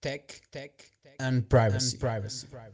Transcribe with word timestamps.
Tech, 0.00 0.48
Tech 0.48 0.72
and 1.18 1.46
Privacy, 1.46 1.98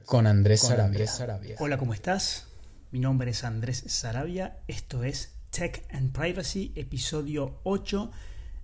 con 0.05 0.29
Andrés 0.29 0.61
Sarabia. 0.61 1.57
Hola, 1.59 1.77
¿cómo 1.77 1.93
estás? 1.93 2.47
Mi 2.93 3.01
nombre 3.01 3.33
es 3.33 3.43
Andrés 3.43 3.83
Sarabia. 3.89 4.61
Esto 4.69 5.03
es 5.03 5.35
Tech 5.51 5.85
and 5.91 6.13
Privacy, 6.13 6.73
episodio 6.77 7.59
8 7.65 8.13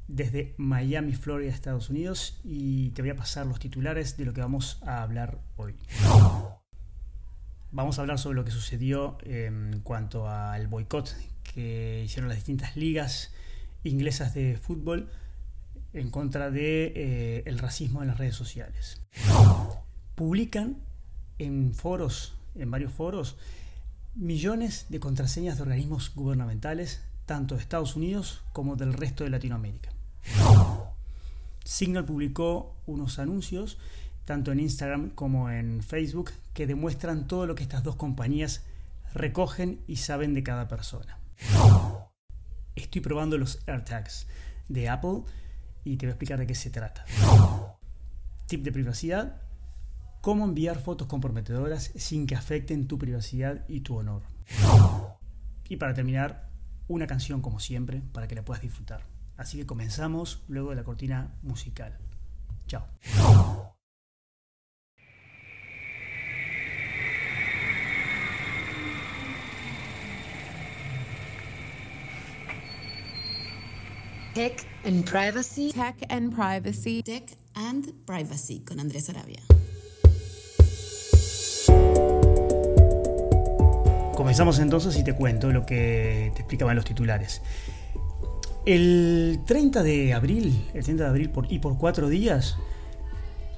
desde 0.07 0.55
Miami, 0.59 1.15
Florida, 1.15 1.51
Estados 1.51 1.91
Unidos. 1.91 2.41
Y 2.45 2.91
te 2.91 3.03
voy 3.03 3.11
a 3.11 3.17
pasar 3.17 3.47
los 3.47 3.59
titulares 3.59 4.17
de 4.17 4.27
lo 4.27 4.33
que 4.33 4.43
vamos 4.43 4.79
a 4.87 5.03
hablar 5.03 5.41
hoy. 5.57 5.75
Vamos 7.73 7.99
a 7.99 8.03
hablar 8.03 8.21
sobre 8.21 8.37
lo 8.37 8.45
que 8.45 8.53
sucedió 8.53 9.19
en 9.25 9.81
cuanto 9.83 10.29
al 10.29 10.69
boicot 10.69 11.17
que 11.43 12.03
hicieron 12.05 12.29
las 12.29 12.37
distintas 12.37 12.77
ligas 12.77 13.35
inglesas 13.83 14.35
de 14.35 14.57
fútbol 14.57 15.11
en 15.93 16.11
contra 16.11 16.51
de 16.51 16.93
eh, 16.95 17.43
el 17.47 17.59
racismo 17.59 18.03
en 18.03 18.09
las 18.09 18.19
redes 18.19 18.35
sociales. 18.35 19.01
Publican 20.15 20.77
en 21.39 21.75
foros, 21.75 22.35
en 22.55 22.71
varios 22.71 22.93
foros, 22.93 23.37
millones 24.15 24.87
de 24.89 25.01
contraseñas 25.01 25.57
de 25.57 25.63
organismos 25.63 26.15
gubernamentales, 26.15 27.03
tanto 27.27 27.55
de 27.55 27.63
Estados 27.63 27.97
Unidos 27.97 28.43
como 28.53 28.77
del 28.77 28.93
resto 28.93 29.25
de 29.25 29.31
Latinoamérica. 29.31 29.91
Signal 31.65 32.05
publicó 32.05 32.75
unos 32.87 33.19
anuncios, 33.19 33.79
tanto 34.25 34.53
en 34.53 34.61
Instagram 34.61 35.11
como 35.11 35.51
en 35.51 35.83
Facebook, 35.83 36.33
que 36.55 36.67
demuestran 36.67 37.27
todo 37.27 37.47
lo 37.47 37.55
que 37.55 37.63
estas 37.63 37.83
dos 37.83 37.97
compañías 37.97 38.65
recogen 39.15 39.81
y 39.87 39.97
saben 39.97 40.35
de 40.35 40.43
cada 40.43 40.69
persona. 40.69 41.19
Estoy 42.75 43.01
probando 43.01 43.39
los 43.39 43.61
AirTags 43.67 44.27
de 44.69 44.89
Apple 44.89 45.23
y 45.85 45.97
te 45.97 46.07
voy 46.07 46.11
a 46.11 46.15
explicar 46.15 46.39
de 46.39 46.47
qué 46.47 46.55
se 46.55 46.71
trata. 46.71 47.05
Tip 48.47 48.63
de 48.65 48.73
privacidad. 48.73 49.41
Cómo 50.21 50.45
enviar 50.45 50.79
fotos 50.79 51.09
comprometedoras 51.09 51.91
sin 51.97 52.27
que 52.27 52.37
afecten 52.37 52.87
tu 52.87 52.99
privacidad 52.99 53.65
y 53.69 53.81
tu 53.81 53.97
honor. 53.97 54.23
Y 55.69 55.77
para 55.77 55.95
terminar, 55.95 56.49
una 56.87 57.07
canción 57.07 57.41
como 57.41 57.59
siempre 57.59 58.03
para 58.13 58.29
que 58.29 58.35
la 58.35 58.45
puedas 58.45 58.63
disfrutar. 58.63 59.03
Así 59.37 59.59
que 59.59 59.67
comenzamos 59.67 60.43
luego 60.47 60.71
de 60.71 60.77
la 60.77 60.85
cortina 60.85 61.35
musical. 61.43 61.99
Chao. 62.67 62.87
Tech 74.35 74.67
and 74.87 75.05
Privacy. 75.05 75.73
Tech 75.73 75.97
and 76.09 76.35
Privacy. 76.35 77.03
Tech 77.03 77.37
and 77.55 77.93
Privacy 78.07 78.61
con 78.61 78.81
Andrés 78.81 79.11
Arabia. 79.11 79.41
Comenzamos 84.15 84.59
entonces 84.59 84.97
y 84.97 85.05
te 85.05 85.15
cuento 85.15 85.53
lo 85.53 85.67
que 85.67 86.33
te 86.35 86.41
explicaban 86.41 86.77
los 86.77 86.87
titulares. 86.87 87.43
El 88.65 89.41
30 89.45 89.83
de 89.83 90.15
abril, 90.15 90.65
el 90.73 90.83
30 90.83 91.05
de 91.05 91.11
abril 91.11 91.29
por, 91.29 91.53
y 91.53 91.59
por 91.59 91.77
cuatro 91.77 92.09
días, 92.09 92.57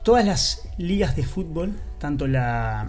todas 0.02 0.26
las 0.26 0.68
ligas 0.76 1.14
de 1.14 1.22
fútbol, 1.22 1.74
tanto 2.00 2.26
las 2.26 2.88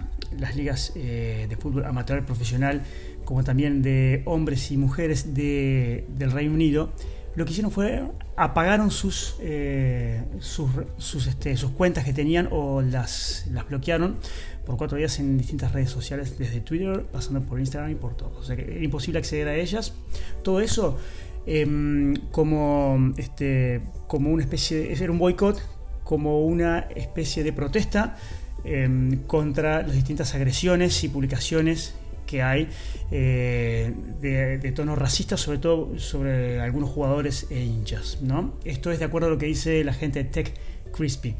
ligas 0.56 0.92
eh, 0.96 1.46
de 1.48 1.56
fútbol 1.56 1.84
amateur 1.84 2.24
profesional 2.26 2.82
como 3.24 3.44
también 3.44 3.82
de 3.82 4.22
hombres 4.24 4.72
y 4.72 4.76
mujeres 4.76 5.34
de, 5.34 6.04
del 6.16 6.32
Reino 6.32 6.54
Unido, 6.54 6.90
lo 7.36 7.44
que 7.44 7.52
hicieron 7.52 7.70
fue 7.70 8.02
apagaron 8.34 8.90
sus, 8.90 9.36
eh, 9.40 10.24
sus, 10.40 11.26
este, 11.26 11.56
sus, 11.56 11.70
cuentas 11.72 12.04
que 12.04 12.14
tenían 12.14 12.48
o 12.50 12.80
las, 12.80 13.46
las 13.52 13.68
bloquearon 13.68 14.16
por 14.64 14.78
cuatro 14.78 14.96
días 14.96 15.18
en 15.20 15.36
distintas 15.38 15.72
redes 15.72 15.90
sociales, 15.90 16.38
desde 16.38 16.60
Twitter, 16.60 17.04
pasando 17.12 17.40
por 17.42 17.60
Instagram 17.60 17.92
y 17.92 17.94
por 17.94 18.16
todo. 18.16 18.36
O 18.38 18.42
sea 18.42 18.56
que 18.56 18.62
era 18.62 18.84
imposible 18.84 19.18
acceder 19.18 19.48
a 19.48 19.54
ellas. 19.54 19.94
Todo 20.42 20.60
eso 20.60 20.98
em, 21.46 22.16
como, 22.32 23.12
este, 23.18 23.82
como 24.06 24.30
una 24.30 24.42
especie 24.42 24.78
de... 24.78 24.92
Era 24.92 25.12
un 25.12 25.18
boicot, 25.18 25.62
como 26.04 26.44
una 26.44 26.80
especie 26.94 27.44
de 27.44 27.52
protesta 27.52 28.16
em, 28.64 29.24
contra 29.26 29.82
las 29.82 29.92
distintas 29.92 30.34
agresiones 30.34 31.04
y 31.04 31.08
publicaciones 31.08 31.94
que 32.26 32.42
hay 32.42 32.68
eh, 33.10 33.92
de, 34.20 34.72
tono 34.72 34.96
racista, 34.96 35.36
sobre 35.36 35.58
todo 35.58 35.98
sobre 35.98 36.60
algunos 36.60 36.90
jugadores 36.90 37.46
e 37.50 37.62
hinchas. 37.62 38.18
¿no? 38.22 38.54
Esto 38.64 38.90
es 38.90 38.98
de 38.98 39.04
acuerdo 39.04 39.28
a 39.28 39.30
lo 39.30 39.38
que 39.38 39.46
dice 39.46 39.82
la 39.84 39.94
gente 39.94 40.22
de 40.22 40.30
Tech 40.30 40.52
Crispy. 40.92 41.34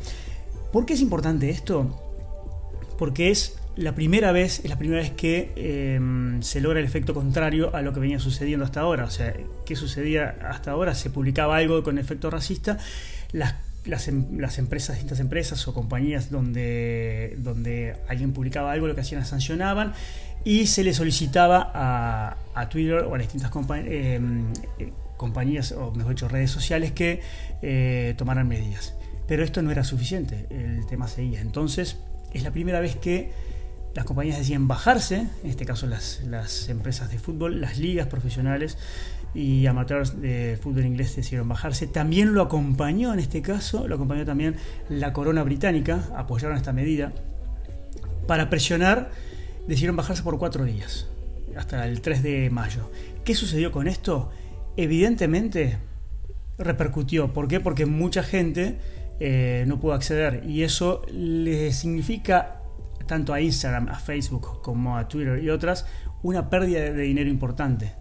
¿Por 0.72 0.86
qué 0.86 0.94
es 0.94 1.00
importante 1.00 1.50
esto? 1.50 2.02
Porque 2.98 3.30
es 3.30 3.58
la 3.76 3.94
primera 3.94 4.32
vez, 4.32 4.60
es 4.64 4.70
la 4.70 4.78
primera 4.78 5.02
vez 5.02 5.10
que 5.10 5.52
eh, 5.56 6.00
se 6.40 6.60
logra 6.60 6.80
el 6.80 6.86
efecto 6.86 7.12
contrario 7.12 7.74
a 7.74 7.82
lo 7.82 7.92
que 7.92 8.00
venía 8.00 8.18
sucediendo 8.18 8.64
hasta 8.64 8.80
ahora. 8.80 9.04
O 9.04 9.10
sea, 9.10 9.34
¿qué 9.66 9.76
sucedía 9.76 10.36
hasta 10.48 10.70
ahora? 10.70 10.94
Se 10.94 11.10
publicaba 11.10 11.56
algo 11.56 11.82
con 11.82 11.98
efecto 11.98 12.30
racista, 12.30 12.78
las 13.32 13.56
las, 13.86 14.08
em, 14.08 14.38
las, 14.38 14.58
empresas, 14.58 14.96
distintas 14.96 15.20
empresas 15.20 15.66
o 15.68 15.74
compañías 15.74 16.30
donde, 16.30 17.36
donde 17.38 17.96
alguien 18.08 18.32
publicaba 18.32 18.72
algo, 18.72 18.86
lo 18.86 18.94
que 18.94 19.00
hacían 19.00 19.24
sancionaban 19.24 19.94
y 20.46 20.68
se 20.68 20.84
le 20.84 20.94
solicitaba 20.94 21.72
a, 22.54 22.68
Twitter 22.68 22.98
o 23.00 23.14
a 23.16 23.18
las 23.18 23.26
distintas 23.26 23.50
eh, 23.84 24.20
eh, 24.78 24.92
compañías, 25.16 25.72
o 25.72 25.90
mejor 25.90 26.14
dicho, 26.14 26.28
redes 26.28 26.52
sociales 26.52 26.92
que 26.92 27.20
eh, 27.62 28.14
tomaran 28.16 28.46
medidas. 28.46 28.94
Pero 29.26 29.42
esto 29.42 29.60
no 29.60 29.72
era 29.72 29.82
suficiente, 29.82 30.46
el 30.50 30.86
tema 30.86 31.08
seguía. 31.08 31.40
Entonces, 31.40 31.98
es 32.32 32.44
la 32.44 32.52
primera 32.52 32.78
vez 32.78 32.94
que 32.94 33.32
las 33.96 34.04
compañías 34.04 34.38
decían 34.38 34.68
bajarse, 34.68 35.26
en 35.42 35.50
este 35.50 35.66
caso 35.66 35.88
las, 35.88 36.22
las 36.22 36.68
empresas 36.68 37.10
de 37.10 37.18
fútbol, 37.18 37.60
las 37.60 37.78
ligas 37.78 38.06
profesionales 38.06 38.78
y 39.34 39.66
amateurs 39.66 40.20
de 40.20 40.60
fútbol 40.62 40.86
inglés 40.86 41.16
decidieron 41.16 41.48
bajarse. 41.48 41.88
También 41.88 42.34
lo 42.34 42.42
acompañó, 42.42 43.12
en 43.12 43.18
este 43.18 43.42
caso, 43.42 43.88
lo 43.88 43.96
acompañó 43.96 44.24
también 44.24 44.54
la 44.88 45.12
corona 45.12 45.42
británica, 45.42 46.04
apoyaron 46.14 46.56
esta 46.56 46.72
medida 46.72 47.12
para 48.28 48.48
presionar 48.48 49.10
decidieron 49.66 49.96
bajarse 49.96 50.22
por 50.22 50.38
cuatro 50.38 50.64
días, 50.64 51.06
hasta 51.56 51.86
el 51.86 52.00
3 52.00 52.22
de 52.22 52.50
mayo. 52.50 52.90
¿Qué 53.24 53.34
sucedió 53.34 53.72
con 53.72 53.88
esto? 53.88 54.30
Evidentemente 54.76 55.78
repercutió. 56.58 57.32
¿Por 57.32 57.48
qué? 57.48 57.60
Porque 57.60 57.86
mucha 57.86 58.22
gente 58.22 58.78
eh, 59.18 59.64
no 59.66 59.80
pudo 59.80 59.94
acceder 59.94 60.44
y 60.46 60.62
eso 60.62 61.02
le 61.10 61.72
significa 61.72 62.60
tanto 63.06 63.32
a 63.32 63.40
Instagram, 63.40 63.88
a 63.88 63.98
Facebook 63.98 64.60
como 64.62 64.96
a 64.96 65.08
Twitter 65.08 65.42
y 65.42 65.50
otras 65.50 65.86
una 66.22 66.50
pérdida 66.50 66.80
de 66.80 67.02
dinero 67.02 67.30
importante. 67.30 67.92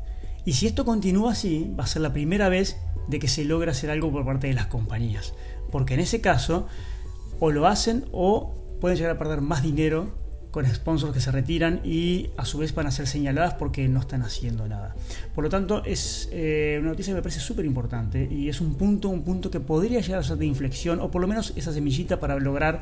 Y 0.45 0.53
si 0.53 0.67
esto 0.67 0.85
continúa 0.85 1.31
así, 1.31 1.73
va 1.77 1.83
a 1.83 1.87
ser 1.87 2.01
la 2.01 2.13
primera 2.13 2.49
vez 2.49 2.77
de 3.07 3.19
que 3.19 3.27
se 3.27 3.45
logra 3.45 3.71
hacer 3.71 3.89
algo 3.89 4.11
por 4.11 4.25
parte 4.25 4.47
de 4.47 4.53
las 4.53 4.67
compañías. 4.67 5.33
Porque 5.71 5.93
en 5.95 5.99
ese 5.99 6.21
caso, 6.21 6.67
o 7.39 7.51
lo 7.51 7.67
hacen 7.67 8.05
o 8.11 8.55
pueden 8.79 8.97
llegar 8.97 9.15
a 9.15 9.19
perder 9.19 9.41
más 9.41 9.63
dinero 9.63 10.24
con 10.55 10.65
sponsors 10.73 11.11
que 11.11 11.19
se 11.19 11.31
retiran 11.31 11.81
y 11.83 12.29
a 12.37 12.45
su 12.45 12.59
vez 12.59 12.73
van 12.73 12.87
a 12.87 12.91
ser 12.91 13.07
señaladas 13.07 13.55
porque 13.55 13.89
no 13.89 13.99
están 13.99 14.21
haciendo 14.21 14.65
nada. 14.69 14.95
Por 15.33 15.43
lo 15.43 15.49
tanto, 15.49 15.83
es 15.83 16.29
eh, 16.31 16.77
una 16.79 16.91
noticia 16.91 17.11
que 17.11 17.17
me 17.17 17.21
parece 17.21 17.41
súper 17.41 17.65
importante 17.65 18.25
y 18.31 18.47
es 18.47 18.61
un 18.61 18.75
punto, 18.75 19.09
un 19.09 19.23
punto 19.23 19.51
que 19.51 19.59
podría 19.59 19.99
llegar 19.99 20.21
a 20.21 20.23
ser 20.23 20.37
de 20.37 20.45
inflexión 20.45 21.01
o 21.01 21.11
por 21.11 21.21
lo 21.21 21.27
menos 21.27 21.51
esa 21.57 21.73
semillita 21.73 22.21
para 22.21 22.39
lograr 22.39 22.79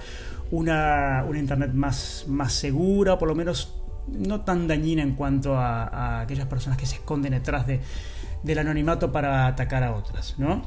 una, 0.52 1.26
internet 1.34 1.74
más, 1.74 2.26
más 2.28 2.54
segura, 2.54 3.18
por 3.18 3.28
lo 3.28 3.34
menos 3.34 3.74
no 4.08 4.42
tan 4.42 4.68
dañina 4.68 5.02
en 5.02 5.16
cuanto 5.16 5.58
a, 5.58 6.22
aquellas 6.22 6.46
personas 6.46 6.78
que 6.78 6.86
se 6.86 6.98
esconden 6.98 7.32
detrás 7.32 7.66
de, 7.66 7.80
del 8.44 8.60
anonimato 8.60 9.12
para 9.12 9.48
atacar 9.48 9.82
a 9.82 9.96
otras, 9.96 10.36
¿no? 10.38 10.64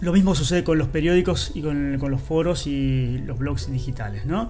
Lo 0.00 0.12
mismo 0.12 0.36
sucede 0.36 0.62
con 0.62 0.78
los 0.78 0.86
periódicos 0.86 1.50
y 1.56 1.60
con, 1.60 1.98
con, 1.98 2.12
los 2.12 2.22
foros 2.22 2.68
y 2.68 3.18
los 3.18 3.36
blogs 3.36 3.70
digitales, 3.70 4.26
¿no? 4.26 4.48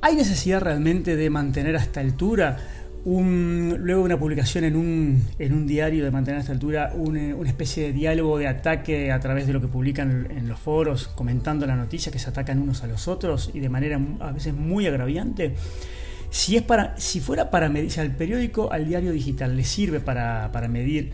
¿Hay 0.00 0.14
necesidad 0.14 0.60
realmente 0.60 1.16
de 1.16 1.28
mantener 1.28 1.74
a 1.74 1.80
esta 1.80 1.98
altura, 2.00 2.58
luego 3.04 4.02
de 4.02 4.04
una 4.04 4.18
publicación 4.18 4.62
en 4.62 4.76
un, 4.76 5.24
un, 5.40 5.66
diario, 5.66 6.04
de 6.04 6.10
mantener 6.12 6.38
a 6.38 6.40
esta 6.42 6.52
altura 6.52 6.92
una, 6.94 7.48
especie 7.48 7.84
de 7.84 7.92
diálogo 7.92 8.38
de 8.38 8.46
ataque 8.46 9.10
a 9.10 9.18
través 9.18 9.48
de 9.48 9.52
lo 9.52 9.60
que 9.60 9.66
publican 9.66 10.28
en 10.30 10.48
los 10.48 10.60
foros, 10.60 11.08
comentando 11.08 11.66
la 11.66 11.74
noticia 11.74 12.12
que 12.12 12.20
se 12.20 12.30
atacan 12.30 12.60
unos 12.60 12.84
a 12.84 12.86
los 12.86 13.08
otros 13.08 13.50
y 13.54 13.58
de 13.58 13.68
manera 13.68 14.00
a 14.20 14.30
veces 14.30 14.54
muy 14.54 14.86
agraviante? 14.86 15.54
Si, 16.30 16.56
es 16.56 16.62
para, 16.62 16.96
si 16.96 17.18
fuera 17.18 17.50
para 17.50 17.68
medir, 17.68 17.90
si 17.90 17.98
al 17.98 18.14
periódico, 18.14 18.70
al 18.70 18.86
diario 18.86 19.10
digital 19.10 19.56
le 19.56 19.64
sirve 19.64 19.98
para, 19.98 20.52
para 20.52 20.68
medir 20.68 21.10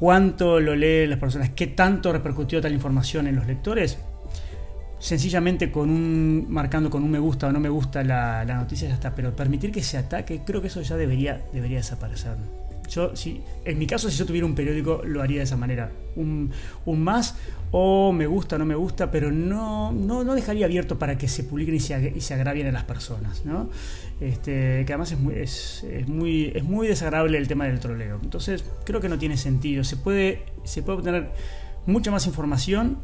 cuánto 0.00 0.58
lo 0.58 0.74
leen 0.74 1.10
las 1.10 1.20
personas, 1.20 1.50
qué 1.50 1.68
tanto 1.68 2.12
repercutió 2.12 2.60
tal 2.60 2.72
información 2.72 3.28
en 3.28 3.36
los 3.36 3.46
lectores, 3.46 3.98
sencillamente 5.04 5.70
con 5.70 5.90
un 5.90 6.46
marcando 6.48 6.88
con 6.88 7.04
un 7.04 7.10
me 7.10 7.18
gusta 7.18 7.48
o 7.48 7.52
no 7.52 7.60
me 7.60 7.68
gusta 7.68 8.02
la, 8.02 8.42
noticia 8.46 8.88
ya 8.88 8.94
está, 8.94 9.14
pero 9.14 9.36
permitir 9.36 9.70
que 9.70 9.82
se 9.82 9.98
ataque, 9.98 10.40
creo 10.46 10.62
que 10.62 10.68
eso 10.68 10.80
ya 10.80 10.96
debería, 10.96 11.42
debería 11.52 11.76
desaparecer. 11.76 12.38
Yo, 12.88 13.14
si, 13.14 13.42
en 13.66 13.78
mi 13.78 13.86
caso, 13.86 14.10
si 14.10 14.16
yo 14.16 14.24
tuviera 14.24 14.46
un 14.46 14.54
periódico, 14.54 15.02
lo 15.04 15.20
haría 15.20 15.38
de 15.38 15.44
esa 15.44 15.58
manera. 15.58 15.90
Un, 16.16 16.50
un 16.86 17.02
más 17.02 17.36
o 17.70 18.12
me 18.12 18.26
gusta, 18.26 18.56
no 18.56 18.64
me 18.64 18.74
gusta, 18.74 19.10
pero 19.10 19.30
no, 19.30 19.92
no, 19.92 20.24
no 20.24 20.34
dejaría 20.34 20.64
abierto 20.64 20.98
para 20.98 21.18
que 21.18 21.28
se 21.28 21.44
publiquen 21.44 21.74
y 21.74 21.80
se, 21.80 22.14
y 22.16 22.22
se 22.22 22.32
agravien 22.32 22.68
a 22.68 22.72
las 22.72 22.84
personas, 22.84 23.44
¿no? 23.44 23.68
Este, 24.22 24.84
que 24.86 24.92
además 24.94 25.12
es 25.12 25.18
muy, 25.18 25.34
es, 25.34 25.84
es, 25.84 26.08
muy, 26.08 26.50
es 26.54 26.64
muy 26.64 26.88
desagradable 26.88 27.36
el 27.36 27.46
tema 27.46 27.66
del 27.66 27.78
troleo. 27.78 28.20
Entonces, 28.22 28.64
creo 28.86 29.02
que 29.02 29.10
no 29.10 29.18
tiene 29.18 29.36
sentido. 29.36 29.84
Se 29.84 29.98
puede, 29.98 30.44
se 30.64 30.82
puede 30.82 30.98
obtener 30.98 31.30
mucha 31.84 32.10
más 32.10 32.26
información 32.26 32.96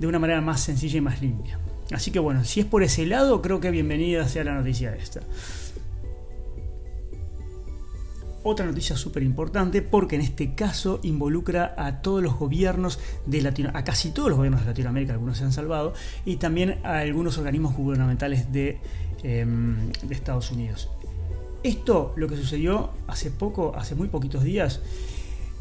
de 0.00 0.06
una 0.06 0.18
manera 0.18 0.40
más 0.40 0.62
sencilla 0.62 0.98
y 0.98 1.00
más 1.02 1.20
limpia. 1.20 1.58
Así 1.92 2.10
que 2.10 2.18
bueno, 2.18 2.44
si 2.44 2.60
es 2.60 2.66
por 2.66 2.82
ese 2.82 3.04
lado, 3.04 3.42
creo 3.42 3.60
que 3.60 3.70
bienvenida 3.70 4.26
sea 4.28 4.44
la 4.44 4.54
noticia 4.54 4.94
esta. 4.96 5.20
Otra 8.42 8.64
noticia 8.64 8.96
súper 8.96 9.22
importante 9.22 9.82
porque 9.82 10.16
en 10.16 10.22
este 10.22 10.54
caso 10.54 11.00
involucra 11.02 11.74
a 11.76 12.00
todos 12.00 12.22
los 12.22 12.38
gobiernos 12.38 12.98
de 13.26 13.42
Latinoamérica, 13.42 13.78
a 13.78 13.84
casi 13.84 14.12
todos 14.12 14.30
los 14.30 14.38
gobiernos 14.38 14.62
de 14.62 14.68
Latinoamérica, 14.68 15.12
algunos 15.12 15.36
se 15.36 15.44
han 15.44 15.52
salvado, 15.52 15.92
y 16.24 16.36
también 16.36 16.78
a 16.82 17.00
algunos 17.00 17.36
organismos 17.36 17.76
gubernamentales 17.76 18.50
de, 18.50 18.78
de 19.22 20.14
Estados 20.14 20.50
Unidos. 20.50 20.88
Esto, 21.62 22.14
lo 22.16 22.26
que 22.26 22.36
sucedió 22.36 22.88
hace 23.06 23.30
poco, 23.30 23.74
hace 23.76 23.94
muy 23.94 24.08
poquitos 24.08 24.42
días, 24.42 24.80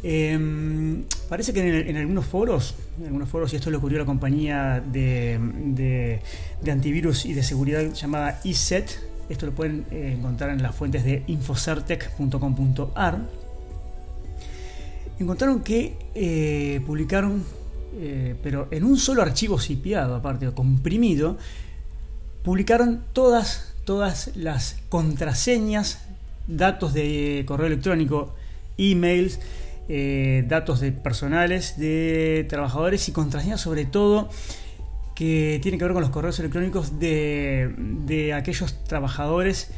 eh, 0.04 1.04
parece 1.28 1.54
que 1.54 1.90
en, 1.90 1.98
algunos 1.98 2.26
foros, 2.26 2.76
en 3.00 3.08
algunos 3.08 3.30
foros, 3.30 3.54
y 3.54 3.58
esto 3.58 3.70
lo 3.70 3.80
ocurrió 3.80 4.00
la 4.00 4.06
compañía 4.06 4.82
de, 4.86 6.22
antivirus 6.70 7.26
y 7.26 7.34
de 7.34 7.44
seguridad 7.44 7.94
llamada 7.94 8.40
ESET, 8.44 8.90
esto 9.30 9.46
lo 9.46 9.52
pueden 9.54 9.86
eh, 9.92 10.16
encontrar 10.18 10.50
en 10.50 10.64
las 10.64 10.76
fuentes 10.76 11.04
de 11.04 11.24
infocertec.com.ar. 11.28 13.20
Encontraron 15.20 15.62
que 15.62 15.98
eh, 16.16 16.82
publicaron, 16.86 17.44
eh, 17.98 18.36
pero 18.42 18.70
en 18.72 18.86
un 18.86 18.98
solo 18.98 19.22
archivo 19.22 19.60
sipiado, 19.60 20.16
aparte 20.16 20.50
comprimido, 20.52 21.38
publicaron 22.44 23.04
todas, 23.12 23.76
todas 23.84 24.32
las 24.36 24.78
contraseñas, 24.88 26.00
datos 26.48 26.94
de 26.94 27.44
correo 27.46 27.68
electrónico, 27.68 28.34
emails, 28.78 29.40
eh, 29.90 30.46
datos 30.48 30.80
de 30.80 30.92
personales, 30.92 31.78
de 31.78 32.46
trabajadores 32.48 33.10
y 33.10 33.12
contraseñas 33.12 33.60
sobre 33.60 33.86
todo 33.86 34.30
que 35.16 35.60
tiene 35.62 35.78
que 35.78 35.84
ver 35.84 35.94
con 35.94 36.02
los 36.02 36.12
correos 36.12 36.40
electrónicos 36.40 37.00
de, 37.00 37.74
de 38.06 38.34
aquellos 38.34 38.84
trabajadores 38.86 39.72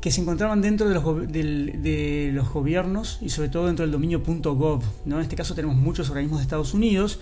que 0.00 0.10
se 0.10 0.20
encontraban 0.20 0.62
dentro 0.62 0.88
de 0.88 0.94
los, 0.94 1.30
de, 1.30 2.30
los, 2.32 2.50
gobiernos 2.50 3.18
y 3.20 3.28
sobre 3.28 3.48
todo 3.48 3.66
dentro 3.66 3.84
del 3.84 3.92
dominio 3.92 4.20
.gov. 4.20 4.82
¿no? 5.04 5.16
En 5.16 5.22
este 5.22 5.36
caso 5.36 5.54
tenemos 5.54 5.76
muchos 5.76 6.08
organismos 6.08 6.40
de 6.40 6.42
Estados 6.42 6.72
Unidos, 6.74 7.20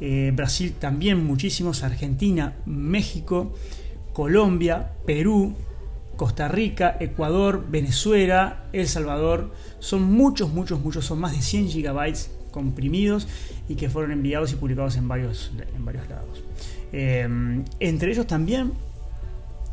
eh, 0.00 0.32
Brasil 0.34 0.74
también 0.78 1.24
muchísimos, 1.24 1.82
Argentina, 1.82 2.54
México, 2.66 3.54
Colombia, 4.12 4.92
Perú, 5.06 5.54
Costa 6.20 6.48
Rica, 6.48 6.98
Ecuador, 7.00 7.64
Venezuela, 7.70 8.64
El 8.74 8.86
Salvador. 8.88 9.54
Son 9.78 10.02
muchos, 10.02 10.52
muchos, 10.52 10.78
muchos, 10.78 11.06
son 11.06 11.18
más 11.18 11.32
de 11.32 11.40
100 11.40 11.68
gigabytes 11.68 12.30
comprimidos 12.50 13.26
y 13.70 13.74
que 13.76 13.88
fueron 13.88 14.12
enviados 14.12 14.52
y 14.52 14.56
publicados 14.56 14.96
en 14.96 15.08
varios, 15.08 15.50
en 15.74 15.82
varios 15.82 16.06
lados. 16.10 16.44
Eh, 16.92 17.26
entre 17.80 18.12
ellos 18.12 18.26
también, 18.26 18.74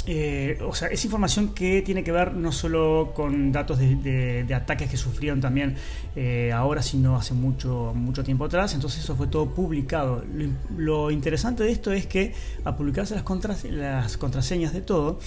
eh, 0.09 0.57
o 0.65 0.73
sea, 0.73 0.87
es 0.87 1.03
información 1.03 1.53
que 1.53 1.81
tiene 1.81 2.01
que 2.01 2.13
ver 2.13 2.33
no 2.33 2.53
solo 2.53 3.11
con 3.13 3.51
datos 3.51 3.77
de, 3.77 4.47
ataques 4.55 4.89
que 4.89 4.95
sufrieron 4.95 5.41
también 5.41 5.75
eh, 6.15 6.53
ahora, 6.53 6.81
sino 6.81 7.17
hace 7.17 7.33
mucho, 7.33 7.91
mucho 7.93 8.23
tiempo 8.23 8.45
atrás. 8.45 8.73
Entonces 8.73 9.03
eso 9.03 9.17
fue 9.17 9.27
todo 9.27 9.53
publicado. 9.53 10.23
Lo, 10.77 11.11
interesante 11.11 11.63
de 11.63 11.71
esto 11.73 11.91
es 11.91 12.07
que 12.07 12.33
a 12.63 12.77
publicarse 12.77 13.15
las, 13.15 13.65
las 13.65 14.15
contraseñas 14.15 14.71
de 14.71 14.79
todo, 14.79 15.19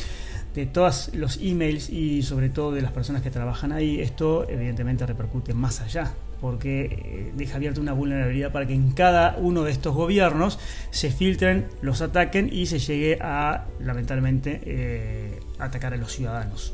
de 0.54 0.66
todos 0.66 1.10
los 1.14 1.38
emails 1.42 1.90
y 1.90 2.22
sobre 2.22 2.48
todo 2.48 2.72
de 2.72 2.82
las 2.82 2.92
personas 2.92 3.22
que 3.22 3.30
trabajan 3.30 3.72
ahí, 3.72 4.00
esto 4.00 4.48
evidentemente 4.48 5.06
repercute 5.06 5.54
más 5.54 5.80
allá 5.80 6.12
porque 6.40 7.32
deja 7.36 7.56
abierta 7.56 7.80
una 7.80 7.92
vulnerabilidad 7.92 8.50
para 8.50 8.66
que 8.66 8.74
en 8.74 8.92
cada 8.92 9.36
uno 9.38 9.62
de 9.62 9.72
estos 9.72 9.94
gobiernos 9.94 10.58
se 10.90 11.10
filtren, 11.10 11.66
los 11.82 12.00
ataquen 12.00 12.48
y 12.52 12.66
se 12.66 12.78
llegue 12.78 13.18
a, 13.20 13.66
lamentablemente, 13.78 14.60
eh, 14.64 15.40
atacar 15.58 15.92
a 15.92 15.96
los 15.96 16.12
ciudadanos. 16.12 16.72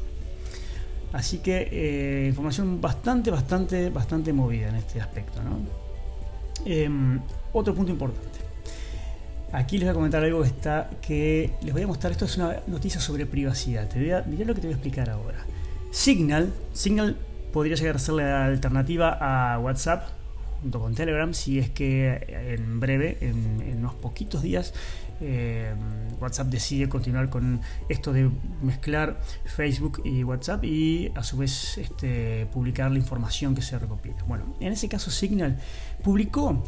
Así 1.12 1.38
que 1.38 1.68
eh, 1.70 2.28
información 2.28 2.80
bastante, 2.80 3.30
bastante, 3.30 3.90
bastante 3.90 4.32
movida 4.32 4.68
en 4.68 4.76
este 4.76 5.00
aspecto. 5.00 5.42
¿no? 5.42 5.58
Eh, 6.64 6.88
otro 7.52 7.74
punto 7.74 7.90
importante. 7.92 8.45
Aquí 9.52 9.78
les 9.78 9.86
voy 9.86 9.90
a 9.90 9.94
comentar 9.94 10.24
algo 10.24 10.42
que 10.42 10.48
está 10.48 10.90
que 11.00 11.50
les 11.62 11.72
voy 11.72 11.82
a 11.82 11.86
mostrar. 11.86 12.12
Esto 12.12 12.24
es 12.24 12.36
una 12.36 12.60
noticia 12.66 13.00
sobre 13.00 13.26
privacidad. 13.26 13.88
Te 13.88 13.98
mirá 13.98 14.22
lo 14.22 14.54
que 14.54 14.60
te 14.60 14.66
voy 14.66 14.74
a 14.74 14.76
explicar 14.76 15.10
ahora. 15.10 15.44
Signal, 15.90 16.52
Signal 16.72 17.16
podría 17.52 17.76
llegar 17.76 17.96
a 17.96 17.98
ser 17.98 18.14
la 18.14 18.44
alternativa 18.44 19.18
a 19.20 19.58
WhatsApp 19.58 20.08
junto 20.60 20.80
con 20.80 20.94
Telegram 20.94 21.32
si 21.32 21.58
es 21.58 21.70
que 21.70 22.54
en 22.54 22.80
breve, 22.80 23.18
en, 23.20 23.60
en 23.60 23.78
unos 23.78 23.94
poquitos 23.94 24.42
días, 24.42 24.74
eh, 25.20 25.74
WhatsApp 26.20 26.48
decide 26.48 26.88
continuar 26.88 27.30
con 27.30 27.60
esto 27.88 28.12
de 28.12 28.30
mezclar 28.62 29.18
Facebook 29.44 30.02
y 30.04 30.24
WhatsApp 30.24 30.64
y 30.64 31.12
a 31.14 31.22
su 31.22 31.38
vez 31.38 31.78
este, 31.78 32.46
publicar 32.52 32.90
la 32.90 32.98
información 32.98 33.54
que 33.54 33.62
se 33.62 33.78
recopila. 33.78 34.16
Bueno, 34.26 34.56
en 34.60 34.72
ese 34.72 34.88
caso 34.88 35.10
Signal 35.10 35.58
publicó 36.02 36.62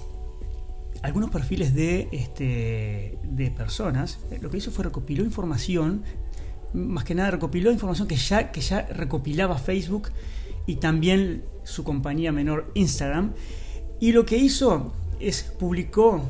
algunos 1.03 1.31
perfiles 1.31 1.75
de, 1.75 2.09
este, 2.12 3.19
de 3.23 3.50
personas. 3.50 4.19
Lo 4.41 4.50
que 4.50 4.59
hizo 4.59 4.71
fue 4.71 4.85
recopiló 4.85 5.25
información, 5.25 6.03
más 6.73 7.05
que 7.05 7.15
nada 7.15 7.31
recopiló 7.31 7.71
información 7.71 8.09
que 8.09 8.17
ya, 8.17 8.50
que 8.53 8.61
ya 8.61 8.83
recopilaba 8.83 9.59
Facebook 9.59 10.11
y 10.67 10.77
también 10.77 11.45
su 11.65 11.85
compañía 11.85 12.33
menor 12.33 12.71
Instagram. 12.75 13.33
Y 14.00 14.12
lo 14.12 14.27
que 14.27 14.37
hizo 14.37 14.93
es 15.21 15.43
publicó 15.43 16.23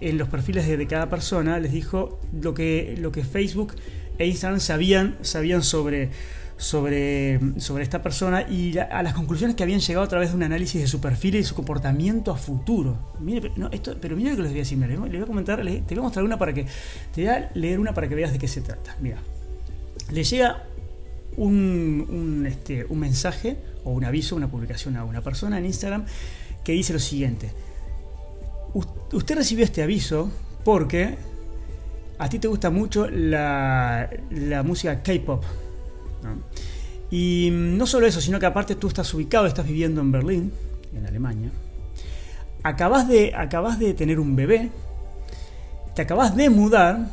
en 0.00 0.18
los 0.18 0.28
perfiles 0.28 0.66
de, 0.66 0.76
de, 0.76 0.86
cada 0.86 1.08
persona, 1.08 1.58
les 1.58 1.72
dijo 1.72 2.20
lo 2.32 2.52
que, 2.52 2.96
lo 2.98 3.12
que 3.12 3.24
Facebook 3.24 3.74
e 4.18 4.26
Instagram 4.26 4.60
sabían, 4.60 5.16
sabían 5.22 5.62
sobre, 5.62 6.10
sobre, 6.56 7.38
sobre 7.58 7.82
esta 7.82 8.02
persona 8.02 8.48
y 8.48 8.78
a 8.78 9.02
las 9.02 9.14
conclusiones 9.14 9.56
que 9.56 9.62
habían 9.62 9.80
llegado 9.80 10.04
a 10.04 10.08
través 10.08 10.30
de 10.30 10.36
un 10.36 10.42
análisis 10.42 10.80
de 10.80 10.86
su 10.86 11.00
perfil 11.00 11.36
y 11.36 11.44
su 11.44 11.54
comportamiento 11.54 12.30
a 12.32 12.36
futuro. 12.36 12.96
Mire, 13.20 13.52
no, 13.56 13.70
esto, 13.70 13.96
pero 14.00 14.16
mira 14.16 14.30
lo 14.30 14.36
que 14.36 14.42
les 14.42 14.52
voy 14.52 14.60
a 14.60 14.62
decir, 14.62 14.78
mira, 14.78 14.88
les 14.88 14.98
voy 14.98 15.20
a 15.20 15.26
comentar, 15.26 15.60
te 15.60 15.94
voy 15.94 15.98
a 15.98 16.02
mostrar 16.02 16.24
una 16.24 16.38
para 16.38 16.54
que, 16.54 16.66
te 17.14 17.22
voy 17.22 17.28
a 17.28 17.50
leer 17.54 17.78
una 17.78 17.92
para 17.92 18.08
que 18.08 18.14
veas 18.14 18.32
de 18.32 18.38
qué 18.38 18.48
se 18.48 18.62
trata. 18.62 18.96
Mira, 19.00 19.18
le 20.10 20.24
llega 20.24 20.64
un, 21.36 22.06
un, 22.08 22.46
este, 22.46 22.84
un 22.86 22.98
mensaje 23.00 23.58
o 23.84 23.90
un 23.90 24.04
aviso, 24.04 24.34
una 24.34 24.50
publicación 24.50 24.96
a 24.96 25.04
una 25.04 25.20
persona 25.20 25.58
en 25.58 25.66
Instagram 25.66 26.06
que 26.64 26.72
dice 26.72 26.92
lo 26.92 26.98
siguiente. 26.98 27.50
Usted 29.12 29.36
recibió 29.36 29.64
este 29.64 29.82
aviso 29.82 30.30
porque 30.64 31.16
a 32.18 32.28
ti 32.28 32.38
te 32.38 32.48
gusta 32.48 32.70
mucho 32.70 33.08
la, 33.08 34.10
la 34.30 34.62
música 34.62 35.02
K-pop. 35.02 35.44
Y 37.10 37.50
no 37.52 37.86
solo 37.86 38.06
eso, 38.06 38.20
sino 38.20 38.38
que 38.40 38.46
aparte 38.46 38.74
tú 38.74 38.88
estás 38.88 39.12
ubicado, 39.14 39.46
estás 39.46 39.66
viviendo 39.66 40.00
en 40.00 40.12
Berlín, 40.12 40.52
en 40.94 41.06
Alemania. 41.06 41.50
Acabas 42.62 43.08
de, 43.08 43.34
acabas 43.34 43.78
de 43.78 43.94
tener 43.94 44.18
un 44.18 44.34
bebé, 44.34 44.70
te 45.94 46.02
acabas 46.02 46.34
de 46.36 46.50
mudar 46.50 47.08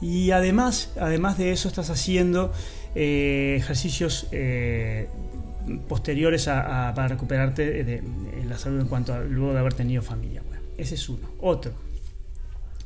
y 0.00 0.30
además, 0.30 0.92
además 0.98 1.38
de 1.38 1.52
eso 1.52 1.68
estás 1.68 1.90
haciendo 1.90 2.52
eh, 2.94 3.56
ejercicios 3.58 4.26
eh, 4.32 5.08
posteriores 5.88 6.48
a, 6.48 6.92
para 6.94 7.08
recuperarte 7.08 7.84
de, 7.84 8.02
la 8.48 8.56
salud 8.56 8.80
en 8.80 8.86
cuanto 8.86 9.12
a 9.12 9.20
luego 9.20 9.52
de 9.52 9.58
haber 9.58 9.74
tenido 9.74 10.02
familia. 10.02 10.42
Bueno, 10.46 10.62
ese 10.76 10.94
es 10.94 11.08
uno. 11.08 11.28
Otro. 11.40 11.72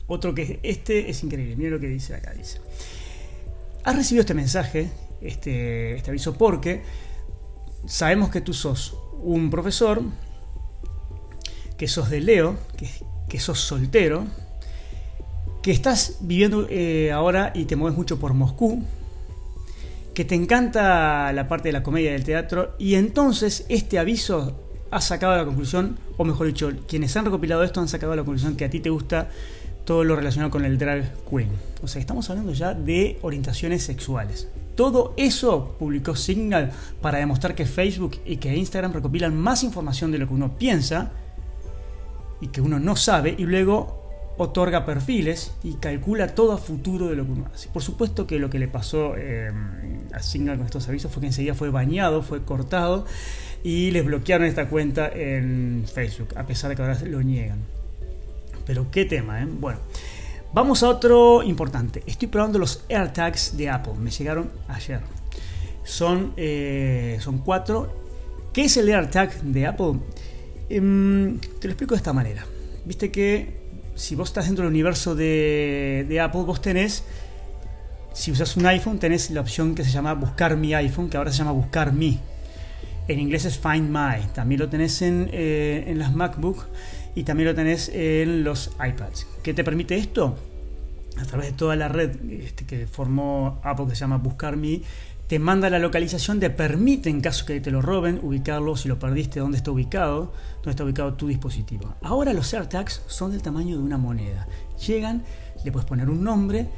Otro 0.08 0.34
que 0.34 0.58
este 0.62 1.08
es 1.10 1.22
increíble. 1.22 1.54
Mira 1.56 1.70
lo 1.70 1.80
que 1.80 1.86
dice 1.86 2.14
acá. 2.14 2.32
Dice. 2.32 2.60
Has 3.84 3.96
recibido 3.96 4.22
este 4.22 4.34
mensaje, 4.34 4.90
este, 5.22 5.94
este 5.94 6.10
aviso, 6.10 6.34
porque 6.34 6.82
sabemos 7.86 8.30
que 8.30 8.40
tú 8.40 8.54
sos 8.54 8.96
un 9.20 9.50
profesor, 9.50 10.02
que 11.76 11.88
sos 11.88 12.10
de 12.10 12.20
Leo, 12.20 12.56
que, 13.28 13.40
sos 13.40 13.60
soltero, 13.60 14.26
que 15.62 15.70
estás 15.70 16.18
viviendo 16.20 16.66
eh, 16.68 17.12
ahora 17.12 17.52
y 17.54 17.64
te 17.64 17.76
mueves 17.76 17.96
mucho 17.96 18.18
por 18.18 18.34
Moscú, 18.34 18.82
que 20.14 20.24
te 20.24 20.34
encanta 20.34 21.32
la 21.32 21.48
parte 21.48 21.68
de 21.68 21.72
la 21.72 21.82
comedia 21.82 22.12
del 22.12 22.24
teatro 22.24 22.74
y 22.78 22.96
entonces 22.96 23.64
este 23.68 23.98
aviso 23.98 24.60
ha 24.90 25.00
sacado 25.00 25.34
la 25.36 25.44
conclusión, 25.46 25.98
o 26.18 26.24
mejor 26.24 26.46
dicho, 26.46 26.70
quienes 26.86 27.16
han 27.16 27.24
recopilado 27.24 27.62
esto 27.62 27.80
han 27.80 27.88
sacado 27.88 28.14
la 28.14 28.22
conclusión 28.22 28.56
que 28.56 28.66
a 28.66 28.70
ti 28.70 28.78
te 28.78 28.90
gusta 28.90 29.30
todo 29.86 30.04
lo 30.04 30.14
relacionado 30.14 30.50
con 30.50 30.64
el 30.64 30.76
drag 30.76 31.14
queen. 31.28 31.48
O 31.82 31.88
sea, 31.88 32.00
estamos 32.00 32.28
hablando 32.28 32.52
ya 32.52 32.74
de 32.74 33.18
orientaciones 33.22 33.82
sexuales. 33.82 34.48
Todo 34.74 35.14
eso 35.16 35.76
publicó 35.78 36.16
Signal 36.16 36.72
para 37.00 37.18
demostrar 37.18 37.54
que 37.54 37.66
Facebook 37.66 38.18
y 38.24 38.36
que 38.36 38.56
Instagram 38.56 38.92
recopilan 38.92 39.36
más 39.36 39.62
información 39.62 40.10
de 40.12 40.18
lo 40.18 40.26
que 40.26 40.34
uno 40.34 40.56
piensa 40.56 41.10
y 42.40 42.48
que 42.48 42.60
uno 42.60 42.80
no 42.80 42.96
sabe 42.96 43.34
y 43.36 43.44
luego 43.44 44.02
otorga 44.38 44.84
perfiles 44.86 45.52
y 45.62 45.74
calcula 45.74 46.34
todo 46.34 46.52
a 46.52 46.58
futuro 46.58 47.08
de 47.08 47.16
lo 47.16 47.24
que 47.24 47.32
uno 47.32 47.46
hace. 47.52 47.68
Por 47.68 47.82
supuesto 47.82 48.26
que 48.26 48.38
lo 48.38 48.50
que 48.50 48.58
le 48.58 48.68
pasó 48.68 49.14
eh, 49.16 49.52
a 50.12 50.22
Signal 50.22 50.56
con 50.56 50.66
estos 50.66 50.88
avisos 50.88 51.12
fue 51.12 51.20
que 51.20 51.26
enseguida 51.28 51.54
fue 51.54 51.70
bañado, 51.70 52.22
fue 52.22 52.42
cortado 52.42 53.06
y 53.62 53.90
les 53.90 54.04
bloquearon 54.04 54.46
esta 54.46 54.68
cuenta 54.68 55.08
en 55.08 55.84
Facebook, 55.92 56.28
a 56.36 56.44
pesar 56.46 56.70
de 56.70 56.76
que 56.76 56.82
ahora 56.82 56.98
lo 57.04 57.22
niegan. 57.22 57.58
Pero 58.66 58.90
qué 58.90 59.04
tema, 59.04 59.42
¿eh? 59.42 59.46
Bueno, 59.48 59.80
vamos 60.52 60.82
a 60.82 60.88
otro 60.88 61.42
importante. 61.42 62.02
Estoy 62.06 62.28
probando 62.28 62.58
los 62.58 62.84
AirTags 62.88 63.56
de 63.56 63.70
Apple, 63.70 63.94
me 63.98 64.10
llegaron 64.10 64.50
ayer. 64.68 65.00
Son, 65.84 66.32
eh, 66.36 67.18
son 67.20 67.38
cuatro. 67.38 67.92
¿Qué 68.52 68.64
es 68.64 68.76
el 68.76 68.92
AirTag 68.92 69.42
de 69.42 69.66
Apple? 69.66 69.94
Em, 70.68 71.38
te 71.38 71.68
lo 71.68 71.72
explico 71.72 71.94
de 71.94 71.98
esta 71.98 72.12
manera. 72.12 72.44
Viste 72.84 73.10
que 73.10 73.62
si 73.94 74.14
vos 74.14 74.28
estás 74.28 74.46
dentro 74.46 74.64
del 74.64 74.72
universo 74.72 75.14
de, 75.14 76.18
Apple, 76.22 76.42
vos 76.42 76.60
tenés, 76.60 77.04
si 78.12 78.30
usas 78.30 78.56
un 78.56 78.66
iPhone, 78.66 78.98
tenés 78.98 79.30
la 79.30 79.40
opción 79.40 79.74
que 79.74 79.84
se 79.84 79.90
llama 79.90 80.14
Buscar 80.14 80.56
mi 80.56 80.74
iPhone, 80.74 81.08
que 81.08 81.16
ahora 81.16 81.32
se 81.32 81.38
llama 81.38 81.52
Buscar 81.52 81.92
mi. 81.92 82.20
En 83.08 83.18
inglés 83.18 83.44
es 83.44 83.58
Find 83.58 83.90
My. 83.90 84.26
También 84.32 84.60
lo 84.60 84.68
tenés 84.68 85.02
en, 85.02 85.28
eh, 85.32 85.84
en 85.88 85.98
las 85.98 86.14
MacBook 86.14 86.66
y 87.14 87.24
también 87.24 87.48
lo 87.48 87.54
tenés 87.54 87.90
en 87.90 88.44
los 88.44 88.70
iPads. 88.78 89.26
¿Qué 89.42 89.54
te 89.54 89.64
permite 89.64 89.96
esto? 89.96 90.36
A 91.18 91.24
través 91.24 91.48
de 91.48 91.52
toda 91.52 91.76
la 91.76 91.88
red 91.88 92.16
este, 92.30 92.64
que 92.64 92.86
formó 92.86 93.60
Apple 93.62 93.86
que 93.88 93.94
se 93.94 94.00
llama 94.00 94.16
Buscar 94.16 94.56
Mi, 94.56 94.82
te 95.26 95.38
manda 95.38 95.70
la 95.70 95.78
localización, 95.78 96.40
te 96.40 96.50
permite, 96.50 97.08
en 97.08 97.20
caso 97.20 97.46
que 97.46 97.60
te 97.60 97.70
lo 97.70 97.80
roben, 97.80 98.20
ubicarlo, 98.22 98.76
si 98.76 98.88
lo 98.88 98.98
perdiste, 98.98 99.40
dónde 99.40 99.56
está 99.56 99.70
ubicado, 99.70 100.32
dónde 100.56 100.70
está 100.70 100.84
ubicado 100.84 101.14
tu 101.14 101.26
dispositivo. 101.26 101.94
Ahora 102.02 102.32
los 102.32 102.52
AirTags 102.52 103.02
son 103.06 103.32
del 103.32 103.40
tamaño 103.40 103.76
de 103.76 103.82
una 103.82 103.96
moneda. 103.96 104.46
Llegan, 104.86 105.22
le 105.64 105.72
puedes 105.72 105.88
poner 105.88 106.10
un 106.10 106.22
nombre. 106.22 106.68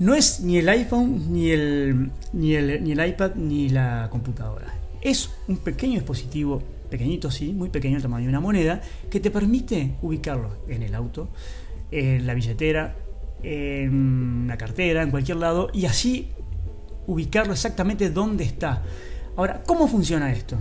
No 0.00 0.14
es 0.14 0.40
ni 0.40 0.58
el 0.58 0.68
iPhone, 0.68 1.32
ni 1.32 1.50
el, 1.50 2.10
ni 2.32 2.54
el, 2.54 2.84
ni 2.84 2.92
el 2.92 3.08
iPad, 3.08 3.36
ni 3.36 3.68
la 3.70 4.08
computadora. 4.10 4.74
Es 5.00 5.30
un 5.46 5.56
pequeño 5.56 5.94
dispositivo, 5.94 6.62
pequeñito 6.88 7.30
sí, 7.30 7.52
muy 7.52 7.68
pequeño, 7.70 7.96
el 7.96 8.02
tamaño 8.02 8.24
de 8.24 8.30
una 8.30 8.40
moneda, 8.40 8.80
que 9.10 9.20
te 9.20 9.30
permite 9.30 9.92
ubicarlo 10.02 10.50
en 10.68 10.82
el 10.82 10.94
auto, 10.94 11.28
en 11.90 12.26
la 12.26 12.34
billetera, 12.34 12.96
en 13.42 14.46
la 14.48 14.58
cartera, 14.58 15.02
en 15.02 15.10
cualquier 15.10 15.38
lado, 15.38 15.70
y 15.72 15.86
así 15.86 16.28
ubicarlo 17.06 17.52
exactamente 17.52 18.10
dónde 18.10 18.44
está. 18.44 18.82
Ahora, 19.36 19.62
¿cómo 19.66 19.88
funciona 19.88 20.32
esto? 20.32 20.56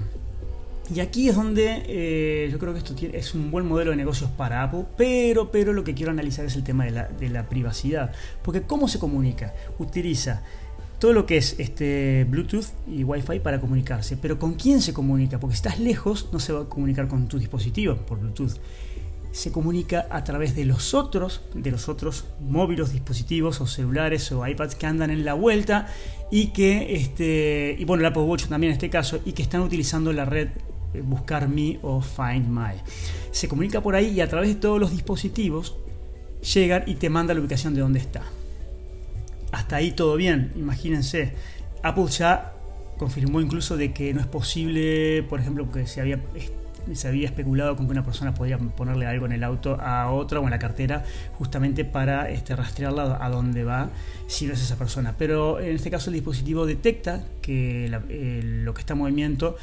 Y 0.93 1.01
aquí 1.01 1.27
es 1.27 1.35
donde 1.35 1.83
eh, 1.87 2.49
yo 2.49 2.59
creo 2.59 2.71
que 2.71 2.79
esto 2.79 2.95
es 3.11 3.35
un 3.35 3.51
buen 3.51 3.65
modelo 3.65 3.91
de 3.91 3.97
negocios 3.97 4.29
para 4.29 4.63
Apple, 4.63 4.85
pero, 4.95 5.51
pero 5.51 5.73
lo 5.73 5.83
que 5.83 5.93
quiero 5.93 6.11
analizar 6.11 6.45
es 6.45 6.55
el 6.55 6.63
tema 6.63 6.85
de 6.85 6.91
la, 6.91 7.07
de 7.07 7.29
la 7.29 7.49
privacidad. 7.49 8.13
Porque 8.41 8.61
¿cómo 8.61 8.87
se 8.87 8.97
comunica? 8.97 9.53
Utiliza 9.79 10.43
todo 10.99 11.13
lo 11.13 11.25
que 11.25 11.37
es 11.37 11.55
este 11.59 12.25
Bluetooth 12.29 12.65
y 12.87 13.03
Wi-Fi 13.03 13.39
para 13.39 13.59
comunicarse. 13.59 14.17
Pero 14.17 14.39
¿con 14.39 14.53
quién 14.53 14.81
se 14.81 14.93
comunica? 14.93 15.39
Porque 15.39 15.55
si 15.55 15.59
estás 15.59 15.79
lejos 15.79 16.29
no 16.31 16.39
se 16.39 16.53
va 16.53 16.61
a 16.61 16.65
comunicar 16.65 17.07
con 17.07 17.27
tu 17.27 17.37
dispositivo 17.39 17.95
por 17.95 18.19
Bluetooth 18.19 18.59
se 19.37 19.51
comunica 19.51 20.07
a 20.09 20.23
través 20.23 20.55
de 20.55 20.65
los 20.65 20.95
otros, 20.95 21.41
de 21.53 21.69
los 21.69 21.89
otros 21.89 22.25
móviles, 22.39 22.91
dispositivos 22.91 23.61
o 23.61 23.67
celulares 23.67 24.31
o 24.31 24.45
iPads 24.45 24.73
que 24.73 24.87
andan 24.87 25.11
en 25.11 25.25
la 25.25 25.35
vuelta 25.35 25.87
y 26.31 26.47
que, 26.47 26.95
este, 26.95 27.75
y 27.77 27.85
bueno, 27.85 28.01
el 28.01 28.07
Apple 28.07 28.23
Watch 28.23 28.45
también 28.47 28.71
en 28.71 28.77
este 28.77 28.89
caso, 28.89 29.19
y 29.25 29.33
que 29.33 29.43
están 29.43 29.61
utilizando 29.61 30.11
la 30.11 30.25
red 30.25 30.49
eh, 30.93 31.01
Buscar 31.01 31.47
Me 31.49 31.77
o 31.83 32.01
Find 32.01 32.47
My. 32.47 32.81
Se 33.31 33.47
comunica 33.47 33.81
por 33.81 33.95
ahí 33.95 34.07
y 34.07 34.21
a 34.21 34.27
través 34.27 34.49
de 34.49 34.55
todos 34.55 34.79
los 34.79 34.91
dispositivos 34.91 35.75
llegan 36.41 36.83
y 36.87 36.95
te 36.95 37.11
manda 37.11 37.35
la 37.35 37.39
ubicación 37.39 37.75
de 37.75 37.81
dónde 37.81 37.99
está. 37.99 38.23
Hasta 39.57 39.77
ahí 39.77 39.91
todo 39.91 40.15
bien, 40.17 40.53
imagínense. 40.55 41.33
Apple 41.81 42.05
ya 42.09 42.53
confirmó 42.99 43.41
incluso 43.41 43.75
de 43.75 43.91
que 43.91 44.13
no 44.13 44.21
es 44.21 44.27
posible, 44.27 45.23
por 45.23 45.39
ejemplo, 45.39 45.71
que 45.71 45.87
se 45.87 45.99
había 45.99 47.25
especulado 47.25 47.75
con 47.75 47.87
que 47.87 47.91
una 47.91 48.05
persona 48.05 48.35
podía 48.35 48.59
ponerle 48.59 49.07
algo 49.07 49.25
en 49.25 49.31
el 49.31 49.43
auto 49.43 49.81
a 49.81 50.11
otra 50.11 50.41
o 50.41 50.43
en 50.43 50.51
la 50.51 50.59
cartera 50.59 51.05
justamente 51.39 51.85
para 51.85 52.29
este, 52.29 52.55
rastrearla 52.55 53.17
a 53.19 53.29
dónde 53.31 53.63
va 53.63 53.89
si 54.27 54.45
no 54.45 54.53
es 54.53 54.61
esa 54.61 54.77
persona. 54.77 55.15
Pero 55.17 55.59
en 55.59 55.75
este 55.75 55.89
caso 55.89 56.11
el 56.11 56.13
dispositivo 56.13 56.67
detecta 56.67 57.25
que 57.41 57.89
lo 57.89 58.73
que 58.75 58.79
está 58.79 58.93
en 58.93 58.99
movimiento 58.99 59.57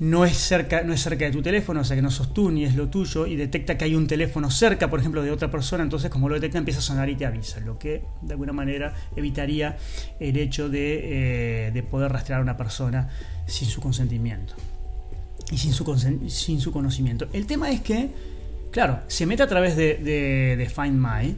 no 0.00 0.24
es, 0.24 0.36
cerca, 0.36 0.82
no 0.82 0.92
es 0.92 1.02
cerca 1.02 1.24
de 1.24 1.30
tu 1.30 1.42
teléfono, 1.42 1.80
o 1.80 1.84
sea 1.84 1.96
que 1.96 2.02
no 2.02 2.10
sos 2.10 2.34
tú 2.34 2.50
ni 2.50 2.64
es 2.64 2.74
lo 2.74 2.88
tuyo, 2.88 3.26
y 3.26 3.36
detecta 3.36 3.78
que 3.78 3.84
hay 3.84 3.94
un 3.94 4.06
teléfono 4.06 4.50
cerca, 4.50 4.90
por 4.90 5.00
ejemplo, 5.00 5.22
de 5.22 5.30
otra 5.30 5.50
persona, 5.50 5.84
entonces 5.84 6.10
como 6.10 6.28
lo 6.28 6.34
detecta 6.34 6.58
empieza 6.58 6.80
a 6.80 6.82
sonar 6.82 7.08
y 7.08 7.16
te 7.16 7.26
avisa, 7.26 7.60
lo 7.60 7.78
que 7.78 8.02
de 8.22 8.32
alguna 8.32 8.52
manera 8.52 8.94
evitaría 9.16 9.76
el 10.18 10.36
hecho 10.36 10.68
de, 10.68 11.68
eh, 11.68 11.70
de 11.72 11.82
poder 11.82 12.12
rastrear 12.12 12.40
a 12.40 12.42
una 12.42 12.56
persona 12.56 13.08
sin 13.46 13.68
su 13.68 13.80
consentimiento 13.80 14.54
y 15.50 15.58
sin 15.58 15.72
su, 15.72 15.84
sin 16.28 16.60
su 16.60 16.72
conocimiento. 16.72 17.28
El 17.32 17.46
tema 17.46 17.70
es 17.70 17.80
que, 17.80 18.10
claro, 18.70 19.00
se 19.08 19.26
mete 19.26 19.42
a 19.42 19.46
través 19.46 19.76
de, 19.76 19.96
de, 19.96 20.68
Find 20.68 20.98
My, 20.98 21.36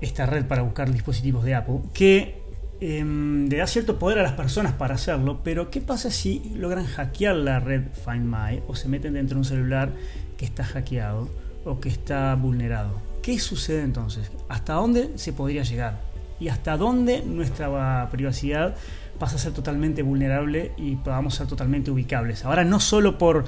esta 0.00 0.26
red 0.26 0.46
para 0.46 0.62
buscar 0.62 0.92
dispositivos 0.92 1.44
de 1.44 1.54
Apple, 1.54 1.80
que 1.92 2.41
em, 2.82 3.48
le 3.48 3.58
da 3.58 3.66
cierto 3.66 3.98
poder 3.98 4.18
a 4.18 4.22
las 4.22 4.32
personas 4.32 4.72
para 4.72 4.94
hacerlo, 4.96 5.40
pero 5.44 5.70
¿qué 5.70 5.80
pasa 5.80 6.10
si 6.10 6.52
logran 6.54 6.86
hackear 6.86 7.36
la 7.36 7.60
red 7.60 7.82
Find 8.04 8.24
My 8.24 8.62
o 8.66 8.74
se 8.74 8.88
meten 8.88 9.14
dentro 9.14 9.36
de 9.36 9.40
un 9.40 9.44
celular 9.44 9.90
que 10.36 10.44
está 10.44 10.64
hackeado 10.64 11.28
o 11.64 11.80
que 11.80 11.88
está 11.88 12.34
vulnerado? 12.34 13.00
¿Qué 13.22 13.38
sucede 13.38 13.82
entonces? 13.82 14.30
¿Hasta 14.48 14.74
dónde 14.74 15.10
se 15.16 15.32
podría 15.32 15.62
llegar? 15.62 16.00
¿Y 16.40 16.48
hasta 16.48 16.76
dónde 16.76 17.22
nuestra 17.22 18.08
privacidad 18.10 18.74
pasa 19.22 19.36
a 19.36 19.38
ser 19.38 19.52
totalmente 19.52 20.02
vulnerable 20.02 20.72
y 20.76 20.96
podamos 20.96 21.36
ser 21.36 21.46
totalmente 21.46 21.92
ubicables. 21.92 22.44
Ahora 22.44 22.64
no 22.64 22.80
solo 22.80 23.18
por, 23.18 23.44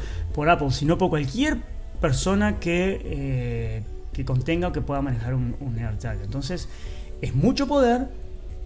Apple, 0.48 0.70
sino 0.70 0.98
por 0.98 1.10
cualquier 1.10 1.58
persona 2.00 2.60
que, 2.60 3.00
eh, 3.04 3.82
que 4.12 4.24
contenga 4.24 4.68
o 4.68 4.72
que 4.72 4.82
pueda 4.82 5.02
manejar 5.02 5.34
un, 5.34 5.56
un 5.58 5.76
AirTag. 5.76 6.22
Entonces 6.22 6.68
es 7.22 7.34
mucho 7.34 7.66
poder 7.66 8.06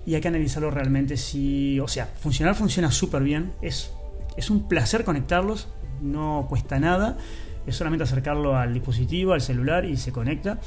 y 0.08 0.14
hay 0.14 0.22
que 0.22 0.28
analizarlo 0.28 0.70
realmente 0.70 1.18
si, 1.18 1.78
o 1.80 1.86
sea, 1.86 2.06
funcionar 2.06 2.54
funciona 2.54 2.90
súper 2.90 3.22
bien, 3.22 3.52
es, 3.60 3.92
es 4.38 4.48
un 4.48 4.66
placer 4.66 5.04
conectarlos, 5.04 5.68
no 6.00 6.46
cuesta 6.48 6.80
nada, 6.80 7.18
es 7.66 7.76
solamente 7.76 8.04
acercarlo 8.04 8.56
al 8.56 8.72
dispositivo, 8.72 9.34
al 9.34 9.42
celular 9.42 9.84
y 9.84 9.98
se 9.98 10.10
conecta, 10.10 10.60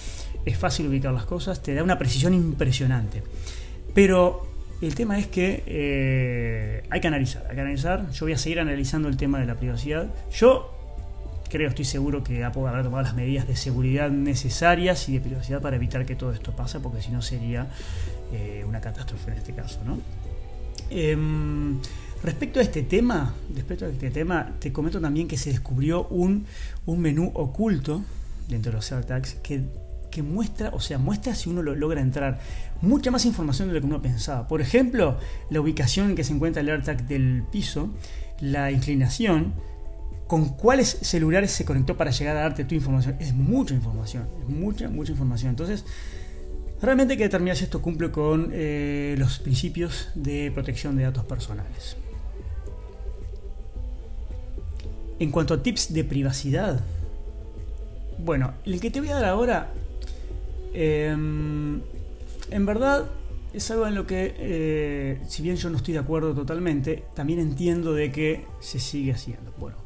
es 0.45 0.59
fácil 0.59 0.89
ubicar 0.89 1.11
las 1.11 1.25
cosas, 1.25 1.63
te 1.63 1.73
da 1.73 1.81
una 1.81 1.97
precisión 1.97 2.35
impresionante. 2.35 3.23
Pero 3.95 4.45
el 4.79 4.93
tema 4.93 5.17
es 5.17 5.25
que 5.25 5.63
eh, 5.65 6.83
hay 6.91 7.01
que 7.01 7.07
analizar, 7.07 7.43
hay 7.49 7.55
que 7.55 7.61
analizar. 7.61 8.11
Yo 8.11 8.27
voy 8.27 8.33
a 8.33 8.37
seguir 8.37 8.59
analizando 8.59 9.07
el 9.07 9.17
tema 9.17 9.39
de 9.39 9.47
la 9.47 9.55
privacidad. 9.55 10.05
Yo 10.31 10.71
creo, 11.49 11.67
estoy 11.67 11.85
seguro 11.85 12.23
que 12.23 12.43
Apple 12.43 12.67
habrá 12.67 12.83
tomado 12.83 13.01
las 13.01 13.15
medidas 13.15 13.47
de 13.47 13.55
seguridad 13.55 14.11
necesarias 14.11 15.09
y 15.09 15.13
de 15.13 15.19
privacidad 15.19 15.61
para 15.61 15.77
evitar 15.77 16.05
que 16.05 16.15
todo 16.15 16.31
esto 16.31 16.55
pase, 16.55 16.79
porque 16.79 17.01
si 17.01 17.09
no 17.09 17.23
sería 17.23 17.69
eh, 18.31 18.63
una 18.67 18.81
catástrofe 18.81 19.31
en 19.31 19.37
este 19.37 19.53
caso, 19.53 19.79
¿no? 19.85 19.99
Em, 20.89 21.79
respecto 22.23 22.59
a 22.59 22.63
este 22.63 22.83
tema, 22.83 23.33
respecto 23.55 23.85
a 23.85 23.89
este 23.89 24.11
tema, 24.11 24.53
te 24.59 24.71
comento 24.71 24.99
también 24.99 25.27
que 25.27 25.37
se 25.37 25.51
descubrió 25.51 26.07
un, 26.07 26.45
un 26.85 26.99
menú 26.99 27.31
oculto 27.33 28.03
dentro 28.47 28.71
de 28.71 28.77
los 28.77 28.91
AirTags 28.91 29.35
que 29.35 29.63
que 30.11 30.21
muestra, 30.21 30.69
o 30.73 30.79
sea, 30.79 30.99
muestra 30.99 31.33
si 31.33 31.49
uno 31.49 31.63
lo 31.63 31.73
logra 31.73 32.01
entrar. 32.01 32.39
Mucha 32.81 33.09
más 33.09 33.25
información 33.25 33.69
de 33.69 33.73
lo 33.73 33.79
que 33.79 33.87
uno 33.87 34.01
pensaba. 34.01 34.47
Por 34.47 34.61
ejemplo, 34.61 35.17
la 35.49 35.61
ubicación 35.61 36.11
en 36.11 36.15
que 36.15 36.23
se 36.23 36.33
encuentra 36.33 36.61
el 36.61 36.69
AirTag 36.69 37.07
del 37.07 37.43
piso, 37.51 37.89
la 38.39 38.69
inclinación, 38.69 39.53
con 40.27 40.49
cuáles 40.49 40.99
celulares 41.01 41.51
se 41.51 41.65
conectó 41.65 41.97
para 41.97 42.11
llegar 42.11 42.37
a 42.37 42.41
darte 42.41 42.65
tu 42.65 42.75
información. 42.75 43.15
Es 43.19 43.33
mucha 43.33 43.73
información, 43.73 44.27
es 44.41 44.49
mucha, 44.49 44.89
mucha 44.89 45.11
información. 45.11 45.49
Entonces, 45.49 45.85
realmente 46.81 47.13
hay 47.13 47.17
que 47.17 47.23
determinar 47.23 47.55
si 47.55 47.63
esto 47.63 47.81
cumple 47.81 48.11
con 48.11 48.49
eh, 48.53 49.15
los 49.17 49.39
principios 49.39 50.09
de 50.15 50.51
protección 50.51 50.95
de 50.97 51.03
datos 51.03 51.25
personales. 51.25 51.97
En 55.19 55.31
cuanto 55.31 55.53
a 55.53 55.61
tips 55.61 55.93
de 55.93 56.03
privacidad, 56.03 56.79
bueno, 58.17 58.53
el 58.65 58.79
que 58.79 58.89
te 58.89 58.99
voy 58.99 59.09
a 59.09 59.15
dar 59.15 59.25
ahora 59.25 59.71
Em, 60.73 61.81
en 62.49 62.65
verdad 62.65 63.05
es 63.53 63.69
algo 63.71 63.87
en 63.87 63.95
lo 63.95 64.07
que, 64.07 64.33
eh, 64.37 65.21
si 65.27 65.43
bien 65.43 65.57
yo 65.57 65.69
no 65.69 65.77
estoy 65.77 65.93
de 65.93 65.99
acuerdo 65.99 66.33
totalmente, 66.33 67.03
también 67.13 67.39
entiendo 67.39 67.93
de 67.93 68.11
que 68.11 68.45
se 68.61 68.79
sigue 68.79 69.11
haciendo. 69.11 69.53
Bueno, 69.57 69.77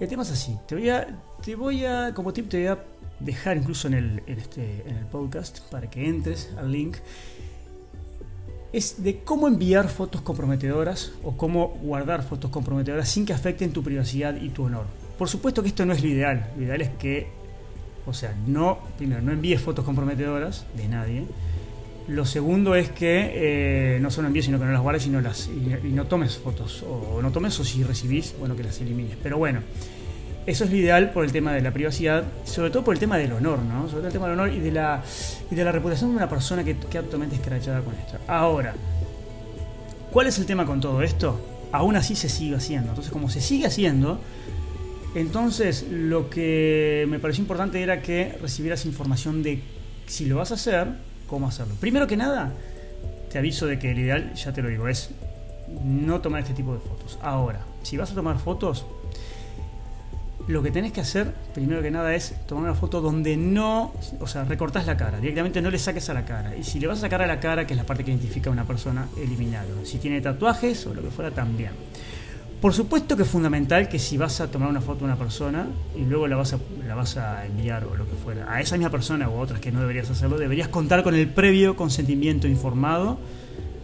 el 0.00 0.08
tema 0.08 0.24
es 0.24 0.32
así. 0.32 0.56
Te 0.66 0.74
voy 0.74 0.90
a, 0.90 1.20
te 1.44 1.54
voy 1.54 1.84
a 1.84 2.12
como 2.14 2.32
tip, 2.32 2.48
te 2.48 2.58
voy 2.58 2.66
a 2.66 2.84
dejar 3.24 3.56
incluso 3.56 3.88
en 3.88 3.94
el, 3.94 4.22
en 4.26 4.38
este, 4.38 4.82
en 4.86 4.96
el 4.96 5.06
podcast 5.06 5.60
para 5.70 5.88
que 5.88 6.08
entres 6.08 6.50
al 6.58 6.70
link. 6.70 6.96
es 8.72 9.02
de 9.02 9.20
cómo 9.22 9.46
enviar 9.46 9.88
fotos 9.88 10.20
comprometedoras 10.20 11.12
o 11.22 11.36
cómo 11.36 11.68
guardar 11.82 12.22
fotos 12.22 12.50
comprometedoras 12.50 13.08
sin 13.08 13.24
que 13.24 13.32
afecten 13.32 13.72
tu 13.72 13.82
privacidad 13.82 14.34
y 14.36 14.48
tu 14.48 14.64
honor. 14.64 14.86
Por 15.18 15.28
supuesto 15.28 15.62
que 15.62 15.68
esto 15.68 15.86
no 15.86 15.92
es 15.92 16.02
lo 16.02 16.08
ideal. 16.08 16.50
Lo 16.56 16.64
ideal 16.64 16.82
es 16.82 16.90
que, 16.90 17.28
o 18.04 18.12
sea, 18.12 18.34
no, 18.46 18.80
primero, 18.96 19.22
no 19.22 19.32
envíes 19.32 19.60
fotos 19.60 19.84
comprometedoras 19.84 20.66
de 20.76 20.88
nadie. 20.88 21.24
Lo 22.08 22.26
segundo 22.26 22.74
es 22.74 22.90
que 22.90 23.30
eh, 23.96 23.98
no 24.00 24.10
solo 24.10 24.26
envíes, 24.26 24.44
sino 24.44 24.58
que 24.58 24.66
no 24.66 24.72
las 24.72 24.82
guardes 24.82 25.06
y 25.06 25.10
no, 25.10 25.20
las, 25.20 25.48
y, 25.48 25.88
no 25.88 26.06
tomes 26.06 26.36
fotos. 26.36 26.82
O, 26.82 27.22
no 27.22 27.30
tomes 27.30 27.58
o 27.60 27.64
si 27.64 27.82
recibís, 27.82 28.34
bueno, 28.38 28.56
que 28.56 28.64
las 28.64 28.80
elimines. 28.80 29.16
Pero 29.22 29.38
bueno, 29.38 29.60
eso 30.46 30.64
es 30.64 30.70
lo 30.70 30.76
ideal 30.76 31.10
por 31.10 31.24
el 31.24 31.32
tema 31.32 31.52
de 31.52 31.62
la 31.62 31.70
privacidad, 31.70 32.24
sobre 32.44 32.70
todo 32.70 32.84
por 32.84 32.94
el 32.94 33.00
tema 33.00 33.16
del 33.16 33.32
honor, 33.32 33.60
¿no? 33.60 33.88
Sobre 33.88 33.96
todo 33.96 34.06
el 34.08 34.12
tema 34.12 34.28
del 34.28 34.38
honor 34.38 34.52
y 34.52 34.60
de 34.60 34.72
la, 34.72 35.02
y 35.50 35.54
de 35.54 35.64
la 35.64 35.72
reputación 35.72 36.10
de 36.10 36.16
una 36.16 36.28
persona 36.28 36.62
que 36.62 36.76
queda 36.76 37.02
totalmente 37.02 37.36
escrachada 37.36 37.80
con 37.80 37.94
esto. 37.94 38.18
Ahora, 38.28 38.74
¿cuál 40.12 40.26
es 40.26 40.38
el 40.38 40.46
tema 40.46 40.66
con 40.66 40.80
todo 40.80 41.02
esto? 41.02 41.40
Aún 41.72 41.96
así 41.96 42.14
se 42.14 42.28
sigue 42.28 42.56
haciendo. 42.56 42.90
Entonces, 42.90 43.12
como 43.12 43.30
se 43.30 43.40
sigue 43.40 43.66
haciendo, 43.66 44.20
entonces 45.14 45.86
lo 45.90 46.28
que 46.28 47.06
me 47.08 47.18
pareció 47.18 47.42
importante 47.42 47.82
era 47.82 48.02
que 48.02 48.36
recibieras 48.40 48.84
información 48.84 49.42
de 49.42 49.62
si 50.06 50.26
lo 50.26 50.36
vas 50.36 50.50
a 50.50 50.54
hacer, 50.54 50.88
cómo 51.26 51.48
hacerlo. 51.48 51.74
Primero 51.80 52.06
que 52.06 52.16
nada, 52.16 52.52
te 53.30 53.38
aviso 53.38 53.66
de 53.66 53.78
que 53.78 53.92
el 53.92 53.98
ideal, 53.98 54.34
ya 54.34 54.52
te 54.52 54.60
lo 54.60 54.68
digo, 54.68 54.88
es 54.88 55.10
no 55.84 56.20
tomar 56.20 56.42
este 56.42 56.52
tipo 56.52 56.74
de 56.74 56.80
fotos. 56.80 57.18
Ahora, 57.22 57.64
si 57.82 57.96
vas 57.96 58.12
a 58.12 58.14
tomar 58.14 58.38
fotos, 58.38 58.86
lo 60.46 60.62
que 60.62 60.70
tenés 60.70 60.92
que 60.92 61.00
hacer, 61.00 61.32
primero 61.54 61.80
que 61.80 61.90
nada, 61.90 62.14
es 62.14 62.34
tomar 62.46 62.64
una 62.64 62.74
foto 62.74 63.00
donde 63.00 63.36
no, 63.36 63.94
o 64.20 64.26
sea, 64.26 64.44
recortás 64.44 64.86
la 64.86 64.96
cara, 64.96 65.18
directamente 65.18 65.62
no 65.62 65.70
le 65.70 65.78
saques 65.78 66.08
a 66.10 66.14
la 66.14 66.24
cara. 66.24 66.54
Y 66.56 66.64
si 66.64 66.78
le 66.78 66.86
vas 66.86 66.98
a 66.98 67.00
sacar 67.02 67.22
a 67.22 67.26
la 67.26 67.40
cara, 67.40 67.66
que 67.66 67.72
es 67.72 67.78
la 67.78 67.84
parte 67.84 68.04
que 68.04 68.10
identifica 68.10 68.50
a 68.50 68.52
una 68.52 68.64
persona, 68.64 69.08
eliminarlo. 69.16 69.84
Si 69.84 69.98
tiene 69.98 70.20
tatuajes 70.20 70.86
o 70.86 70.94
lo 70.94 71.02
que 71.02 71.10
fuera, 71.10 71.30
también. 71.30 71.70
Por 72.60 72.72
supuesto 72.72 73.16
que 73.16 73.24
es 73.24 73.28
fundamental 73.28 73.88
que 73.88 73.98
si 73.98 74.16
vas 74.16 74.40
a 74.40 74.50
tomar 74.50 74.68
una 74.68 74.80
foto 74.80 75.00
de 75.00 75.04
una 75.06 75.16
persona 75.16 75.66
y 75.96 76.04
luego 76.04 76.26
la 76.26 76.36
vas 76.36 76.54
a, 76.54 76.58
la 76.86 76.94
vas 76.94 77.16
a 77.16 77.44
enviar 77.44 77.84
o 77.84 77.94
lo 77.94 78.08
que 78.08 78.16
fuera 78.16 78.50
a 78.50 78.60
esa 78.60 78.76
misma 78.76 78.90
persona 78.90 79.28
o 79.28 79.38
a 79.38 79.40
otras 79.40 79.60
que 79.60 79.70
no 79.70 79.80
deberías 79.80 80.08
hacerlo, 80.10 80.38
deberías 80.38 80.68
contar 80.68 81.02
con 81.02 81.14
el 81.14 81.28
previo 81.28 81.76
consentimiento 81.76 82.48
informado 82.48 83.18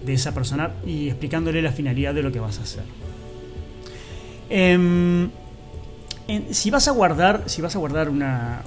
de 0.04 0.14
esa 0.14 0.32
persona 0.32 0.70
y 0.86 1.08
explicándole 1.08 1.60
la 1.60 1.72
finalidad 1.72 2.14
de 2.14 2.22
lo 2.22 2.32
que 2.32 2.40
vas 2.40 2.58
a 2.58 2.62
hacer. 2.62 2.84
Eh, 4.48 5.28
si 6.50 6.70
vas 6.70 6.88
a 6.88 6.90
guardar, 6.92 7.44
si 7.46 7.62
vas 7.62 7.74
a 7.76 7.78
guardar 7.78 8.08
una, 8.08 8.62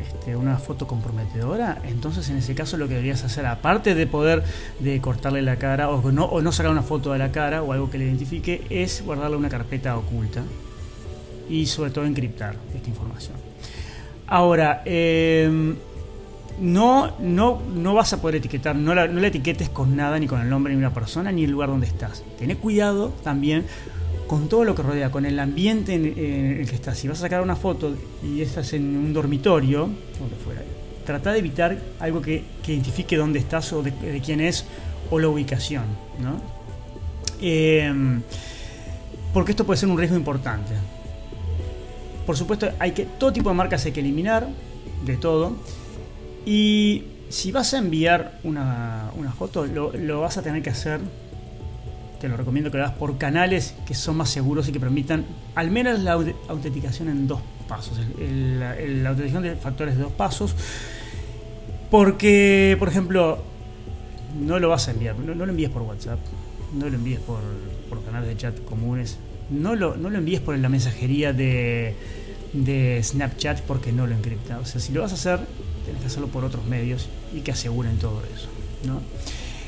este, 0.00 0.36
una, 0.36 0.58
foto 0.58 0.86
comprometedora, 0.86 1.78
entonces 1.84 2.28
en 2.30 2.36
ese 2.36 2.54
caso 2.54 2.76
lo 2.76 2.88
que 2.88 2.94
deberías 2.94 3.24
hacer, 3.24 3.46
aparte 3.46 3.94
de 3.94 4.06
poder 4.06 4.42
de 4.80 5.00
cortarle 5.00 5.42
la 5.42 5.56
cara 5.56 5.88
o 5.88 6.10
no, 6.12 6.40
no 6.40 6.52
sacar 6.52 6.72
una 6.72 6.82
foto 6.82 7.12
de 7.12 7.18
la 7.18 7.30
cara 7.32 7.62
o 7.62 7.72
algo 7.72 7.90
que 7.90 7.98
le 7.98 8.06
identifique, 8.06 8.66
es 8.70 9.02
guardarle 9.04 9.36
una 9.36 9.48
carpeta 9.48 9.96
oculta 9.96 10.42
y 11.48 11.66
sobre 11.66 11.90
todo 11.90 12.04
encriptar 12.04 12.56
esta 12.74 12.88
información. 12.88 13.36
Ahora, 14.26 14.82
em, 14.84 15.76
no, 16.60 17.12
no, 17.18 17.62
no 17.74 17.94
vas 17.94 18.12
a 18.12 18.20
poder 18.20 18.36
etiquetar, 18.36 18.76
no 18.76 18.94
la, 18.94 19.08
no 19.08 19.20
la 19.20 19.28
etiquetes 19.28 19.68
con 19.68 19.96
nada, 19.96 20.18
ni 20.18 20.26
con 20.26 20.40
el 20.40 20.50
nombre 20.50 20.74
ni 20.74 20.78
una 20.78 20.92
persona, 20.92 21.32
ni 21.32 21.44
el 21.44 21.50
lugar 21.50 21.70
donde 21.70 21.86
estás. 21.86 22.24
Ten 22.38 22.54
cuidado 22.56 23.12
también 23.22 23.64
con 24.28 24.48
todo 24.48 24.62
lo 24.62 24.74
que 24.74 24.82
rodea, 24.82 25.10
con 25.10 25.24
el 25.24 25.38
ambiente 25.40 25.94
en, 25.94 26.60
el 26.60 26.68
que 26.68 26.76
estás. 26.76 26.98
Si 26.98 27.08
vas 27.08 27.18
a 27.18 27.22
sacar 27.22 27.42
una 27.42 27.56
foto 27.56 27.96
y 28.22 28.42
estás 28.42 28.74
en 28.74 28.96
un 28.96 29.12
dormitorio, 29.12 29.88
trata 31.04 31.32
de 31.32 31.38
evitar 31.38 31.76
algo 31.98 32.20
que, 32.20 32.44
identifique 32.66 33.16
dónde 33.16 33.38
estás 33.38 33.72
o 33.72 33.82
de, 33.82 34.20
quién 34.24 34.40
es 34.40 34.66
o 35.10 35.18
la 35.18 35.28
ubicación, 35.28 35.84
¿no? 36.20 36.40
Em, 37.40 38.20
porque 39.32 39.52
esto 39.52 39.64
puede 39.64 39.80
ser 39.80 39.88
un 39.88 39.96
riesgo 39.96 40.16
importante. 40.16 40.74
Por 42.26 42.36
supuesto, 42.36 42.68
hay 42.78 42.92
que 42.92 43.06
todo 43.06 43.32
tipo 43.32 43.48
de 43.48 43.54
marcas 43.54 43.86
hay 43.86 43.92
que 43.92 44.00
eliminar, 44.00 44.46
de 45.06 45.16
todo. 45.16 45.56
Y 46.44 47.04
si 47.30 47.50
vas 47.50 47.72
a 47.72 47.78
enviar 47.78 48.38
una, 48.44 49.10
foto, 49.38 49.64
lo 49.66 50.20
vas 50.20 50.36
a 50.36 50.42
tener 50.42 50.62
que 50.62 50.70
hacer 50.70 51.00
te 52.20 52.28
lo 52.28 52.36
recomiendo 52.36 52.70
que 52.70 52.78
lo 52.78 52.84
hagas 52.84 52.96
por 52.96 53.18
canales 53.18 53.74
que 53.86 53.94
son 53.94 54.16
más 54.16 54.30
seguros 54.30 54.68
y 54.68 54.72
que 54.72 54.80
permitan 54.80 55.24
al 55.54 55.70
menos 55.70 56.00
la 56.00 56.12
autenticación 56.12 57.08
en 57.08 57.26
dos 57.28 57.40
pasos. 57.68 57.98
la 58.18 59.08
autenticación 59.10 59.42
de 59.42 59.56
factores 59.56 59.96
de 59.96 60.02
dos 60.02 60.12
pasos. 60.12 60.54
Porque, 61.90 62.76
por 62.78 62.88
ejemplo, 62.88 63.38
no 64.38 64.58
lo 64.58 64.68
vas 64.68 64.88
a 64.88 64.90
enviar, 64.90 65.18
no, 65.18 65.34
lo 65.34 65.50
envíes 65.50 65.70
por 65.70 65.82
WhatsApp, 65.82 66.18
no 66.74 66.88
lo 66.88 66.94
envíes 66.94 67.20
por, 67.20 67.40
canales 68.04 68.28
de 68.28 68.36
chat 68.36 68.64
comunes, 68.64 69.18
no 69.50 69.74
lo, 69.74 69.96
no 69.96 70.10
lo 70.10 70.18
envíes 70.18 70.40
por 70.40 70.56
la 70.58 70.68
mensajería 70.68 71.32
de, 71.32 71.94
de 72.52 73.00
Snapchat 73.02 73.62
porque 73.62 73.92
no 73.92 74.06
lo 74.06 74.14
encripta. 74.14 74.58
O 74.58 74.66
sea, 74.66 74.80
si 74.80 74.92
lo 74.92 75.00
vas 75.00 75.12
a 75.12 75.14
hacer, 75.14 75.40
tienes 75.84 76.02
que 76.02 76.08
hacerlo 76.08 76.28
por 76.28 76.44
otros 76.44 76.66
medios 76.66 77.08
y 77.34 77.40
que 77.40 77.52
aseguren 77.52 77.96
todo 77.96 78.22
eso. 78.34 78.48
¿no? 78.86 79.00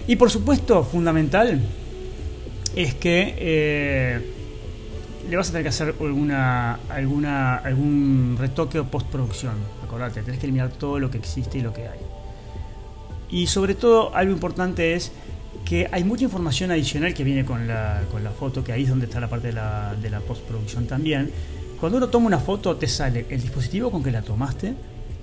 Y 0.06 0.16
por 0.16 0.30
supuesto, 0.30 0.84
fundamental, 0.84 1.60
es 2.76 2.94
que 2.94 3.34
eh, 3.38 4.20
le 5.28 5.36
vas 5.36 5.48
a 5.48 5.52
tener 5.52 5.64
que 5.64 5.68
hacer 5.68 5.94
alguna, 6.00 6.74
alguna, 6.88 7.56
algún 7.56 8.36
retoque 8.38 8.78
o 8.78 8.84
postproducción. 8.84 9.54
Acordate, 9.82 10.22
tenés 10.22 10.40
que 10.40 10.46
eliminar 10.46 10.70
todo 10.70 10.98
lo 10.98 11.10
que 11.10 11.18
existe 11.18 11.58
y 11.58 11.62
lo 11.62 11.72
que 11.72 11.88
hay. 11.88 11.98
Y 13.30 13.46
sobre 13.46 13.74
todo, 13.74 14.14
algo 14.14 14.32
importante 14.32 14.94
es 14.94 15.12
que 15.64 15.88
hay 15.92 16.04
mucha 16.04 16.24
información 16.24 16.70
adicional 16.70 17.14
que 17.14 17.22
viene 17.22 17.44
con 17.44 17.68
la, 17.68 18.02
con 18.10 18.24
la 18.24 18.30
foto, 18.30 18.64
que 18.64 18.72
ahí 18.72 18.84
es 18.84 18.88
donde 18.88 19.06
está 19.06 19.20
la 19.20 19.28
parte 19.28 19.48
de 19.48 19.52
la, 19.52 19.94
de 19.94 20.10
la 20.10 20.20
postproducción 20.20 20.86
también. 20.86 21.30
Cuando 21.78 21.98
uno 21.98 22.08
toma 22.08 22.26
una 22.26 22.38
foto, 22.38 22.76
te 22.76 22.88
sale 22.88 23.26
el 23.28 23.40
dispositivo 23.40 23.90
con 23.90 24.02
que 24.02 24.10
la 24.10 24.22
tomaste, 24.22 24.74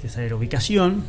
te 0.02 0.10
sale 0.10 0.30
la 0.30 0.36
ubicación, 0.36 1.04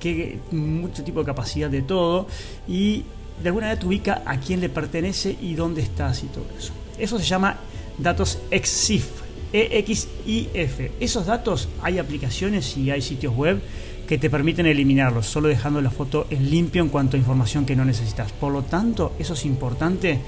que 0.00 0.38
mucho 0.50 1.02
tipo 1.02 1.20
de 1.20 1.26
capacidad 1.26 1.70
de 1.70 1.82
todo, 1.82 2.26
y 2.68 3.04
de 3.40 3.48
alguna 3.48 3.66
manera 3.66 3.80
te 3.80 3.86
ubica 3.86 4.22
a 4.26 4.38
quién 4.38 4.60
le 4.60 4.68
pertenece 4.68 5.36
y 5.40 5.54
dónde 5.54 5.82
estás 5.82 6.22
y 6.24 6.26
todo 6.26 6.46
eso. 6.58 6.72
Eso 6.98 7.18
se 7.18 7.24
llama 7.24 7.56
datos 7.98 8.38
EXIF. 8.50 9.06
EXIF. 9.52 10.80
Esos 11.00 11.26
datos 11.26 11.68
hay 11.82 11.98
aplicaciones 11.98 12.76
y 12.76 12.90
hay 12.90 13.02
sitios 13.02 13.34
web 13.36 13.60
que 14.06 14.18
te 14.18 14.30
permiten 14.30 14.66
eliminarlos, 14.66 15.26
solo 15.26 15.48
dejando 15.48 15.80
la 15.80 15.90
foto 15.90 16.26
en 16.30 16.50
limpio 16.50 16.82
en 16.82 16.88
cuanto 16.88 17.16
a 17.16 17.18
información 17.18 17.64
que 17.64 17.76
no 17.76 17.84
necesitas. 17.84 18.32
Por 18.32 18.52
lo 18.52 18.62
tanto, 18.62 19.12
eso 19.18 19.34
es 19.34 19.44
importante 19.44 20.18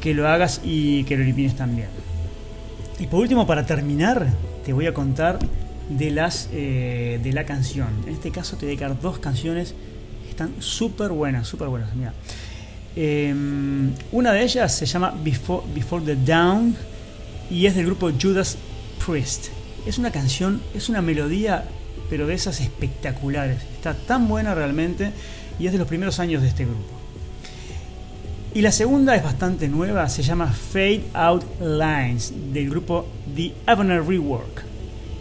que 0.00 0.14
lo 0.14 0.28
hagas 0.28 0.60
y 0.64 1.04
que 1.04 1.16
lo 1.16 1.22
elimines 1.22 1.56
también. 1.56 1.88
Y 2.98 3.06
por 3.06 3.20
último, 3.20 3.46
para 3.46 3.66
terminar, 3.66 4.26
te 4.64 4.72
voy 4.72 4.86
a 4.86 4.94
contar 4.94 5.38
de 5.88 6.10
las 6.10 6.48
eh, 6.52 7.20
de 7.22 7.32
la 7.32 7.44
canción. 7.44 7.88
En 8.06 8.14
este 8.14 8.30
caso 8.30 8.56
te 8.56 8.66
voy 8.66 8.74
a 8.74 8.78
dedicar 8.78 9.00
dos 9.00 9.18
canciones 9.18 9.74
están 10.32 10.54
súper 10.60 11.10
buenas, 11.10 11.46
súper 11.46 11.68
buenas. 11.68 11.94
Mira. 11.94 12.12
Em, 12.94 13.90
una 14.12 14.32
de 14.32 14.42
ellas 14.42 14.74
se 14.76 14.84
llama 14.84 15.14
Before, 15.22 16.04
the 16.04 16.16
Down 16.16 16.76
y 17.50 17.66
es 17.66 17.74
del 17.74 17.86
grupo 17.86 18.10
Judas 18.20 18.58
Priest. 19.04 19.46
Es 19.86 19.98
una 19.98 20.10
canción, 20.10 20.60
es 20.74 20.88
una 20.88 21.00
melodía, 21.00 21.64
pero 22.10 22.26
de 22.26 22.34
esas 22.34 22.60
espectaculares. 22.60 23.62
Está 23.74 23.94
tan 23.94 24.28
buena 24.28 24.54
realmente 24.54 25.12
y 25.58 25.66
es 25.66 25.72
de 25.72 25.78
los 25.78 25.88
primeros 25.88 26.18
años 26.18 26.42
de 26.42 26.48
este 26.48 26.64
grupo. 26.64 27.02
Y 28.54 28.60
la 28.60 28.70
segunda 28.70 29.16
es 29.16 29.22
bastante 29.22 29.68
nueva, 29.68 30.08
se 30.10 30.22
llama 30.22 30.48
Fade 30.48 31.04
Out 31.14 31.44
Lines 31.60 32.34
del 32.52 32.68
grupo 32.68 33.06
The 33.34 33.54
Avener 33.64 34.06
Rework. 34.06 34.64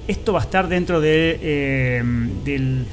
Esto 0.07 0.33
va 0.33 0.41
a 0.41 0.43
estar 0.43 0.67
dentro 0.67 0.99
de, 0.99 1.99
em, 1.99 2.43
del 2.43 2.85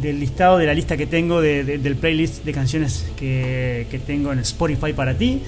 del 0.00 0.20
listado 0.20 0.58
de 0.58 0.66
la 0.66 0.74
lista 0.74 0.96
que 0.96 1.06
tengo 1.06 1.40
del 1.40 1.96
playlist 1.96 2.44
de 2.44 2.52
canciones 2.52 3.10
que, 3.16 3.86
que, 3.90 3.98
tengo 3.98 4.32
en 4.32 4.38
Spotify 4.40 4.92
para 4.92 5.16
ti. 5.16 5.42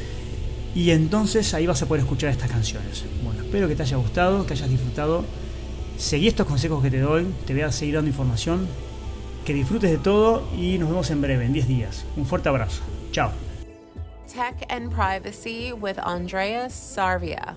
Y 0.74 0.90
entonces 0.90 1.54
ahí 1.54 1.66
vas 1.66 1.80
a 1.82 1.86
poder 1.86 2.02
escuchar 2.02 2.30
estas 2.30 2.50
canciones. 2.50 3.04
Bueno, 3.22 3.42
espero 3.42 3.68
que 3.68 3.76
te 3.76 3.82
haya 3.82 3.96
gustado, 3.96 4.44
que 4.46 4.54
hayas 4.54 4.68
disfrutado. 4.68 5.24
Seguí 5.96 6.26
estos 6.26 6.46
consejos 6.46 6.82
que 6.82 6.90
te 6.90 6.98
doy, 6.98 7.26
te 7.46 7.52
voy 7.52 7.62
a 7.62 7.72
seguir 7.72 7.94
dando 7.94 8.10
información. 8.10 8.66
Que 9.44 9.54
disfrutes 9.54 9.90
de 9.90 9.98
todo 9.98 10.42
y 10.58 10.78
nos 10.78 10.88
vemos 10.88 11.10
en 11.10 11.20
breve, 11.20 11.44
en 11.44 11.52
10 11.52 11.68
días. 11.68 12.04
Un 12.16 12.26
fuerte 12.26 12.48
abrazo. 12.48 12.82
Chao. 13.12 13.30
Tech 14.26 14.66
and 14.68 14.90
Privacy 14.90 15.72
with 15.72 15.98
Andreas 15.98 16.72
Sarvia. 16.72 17.56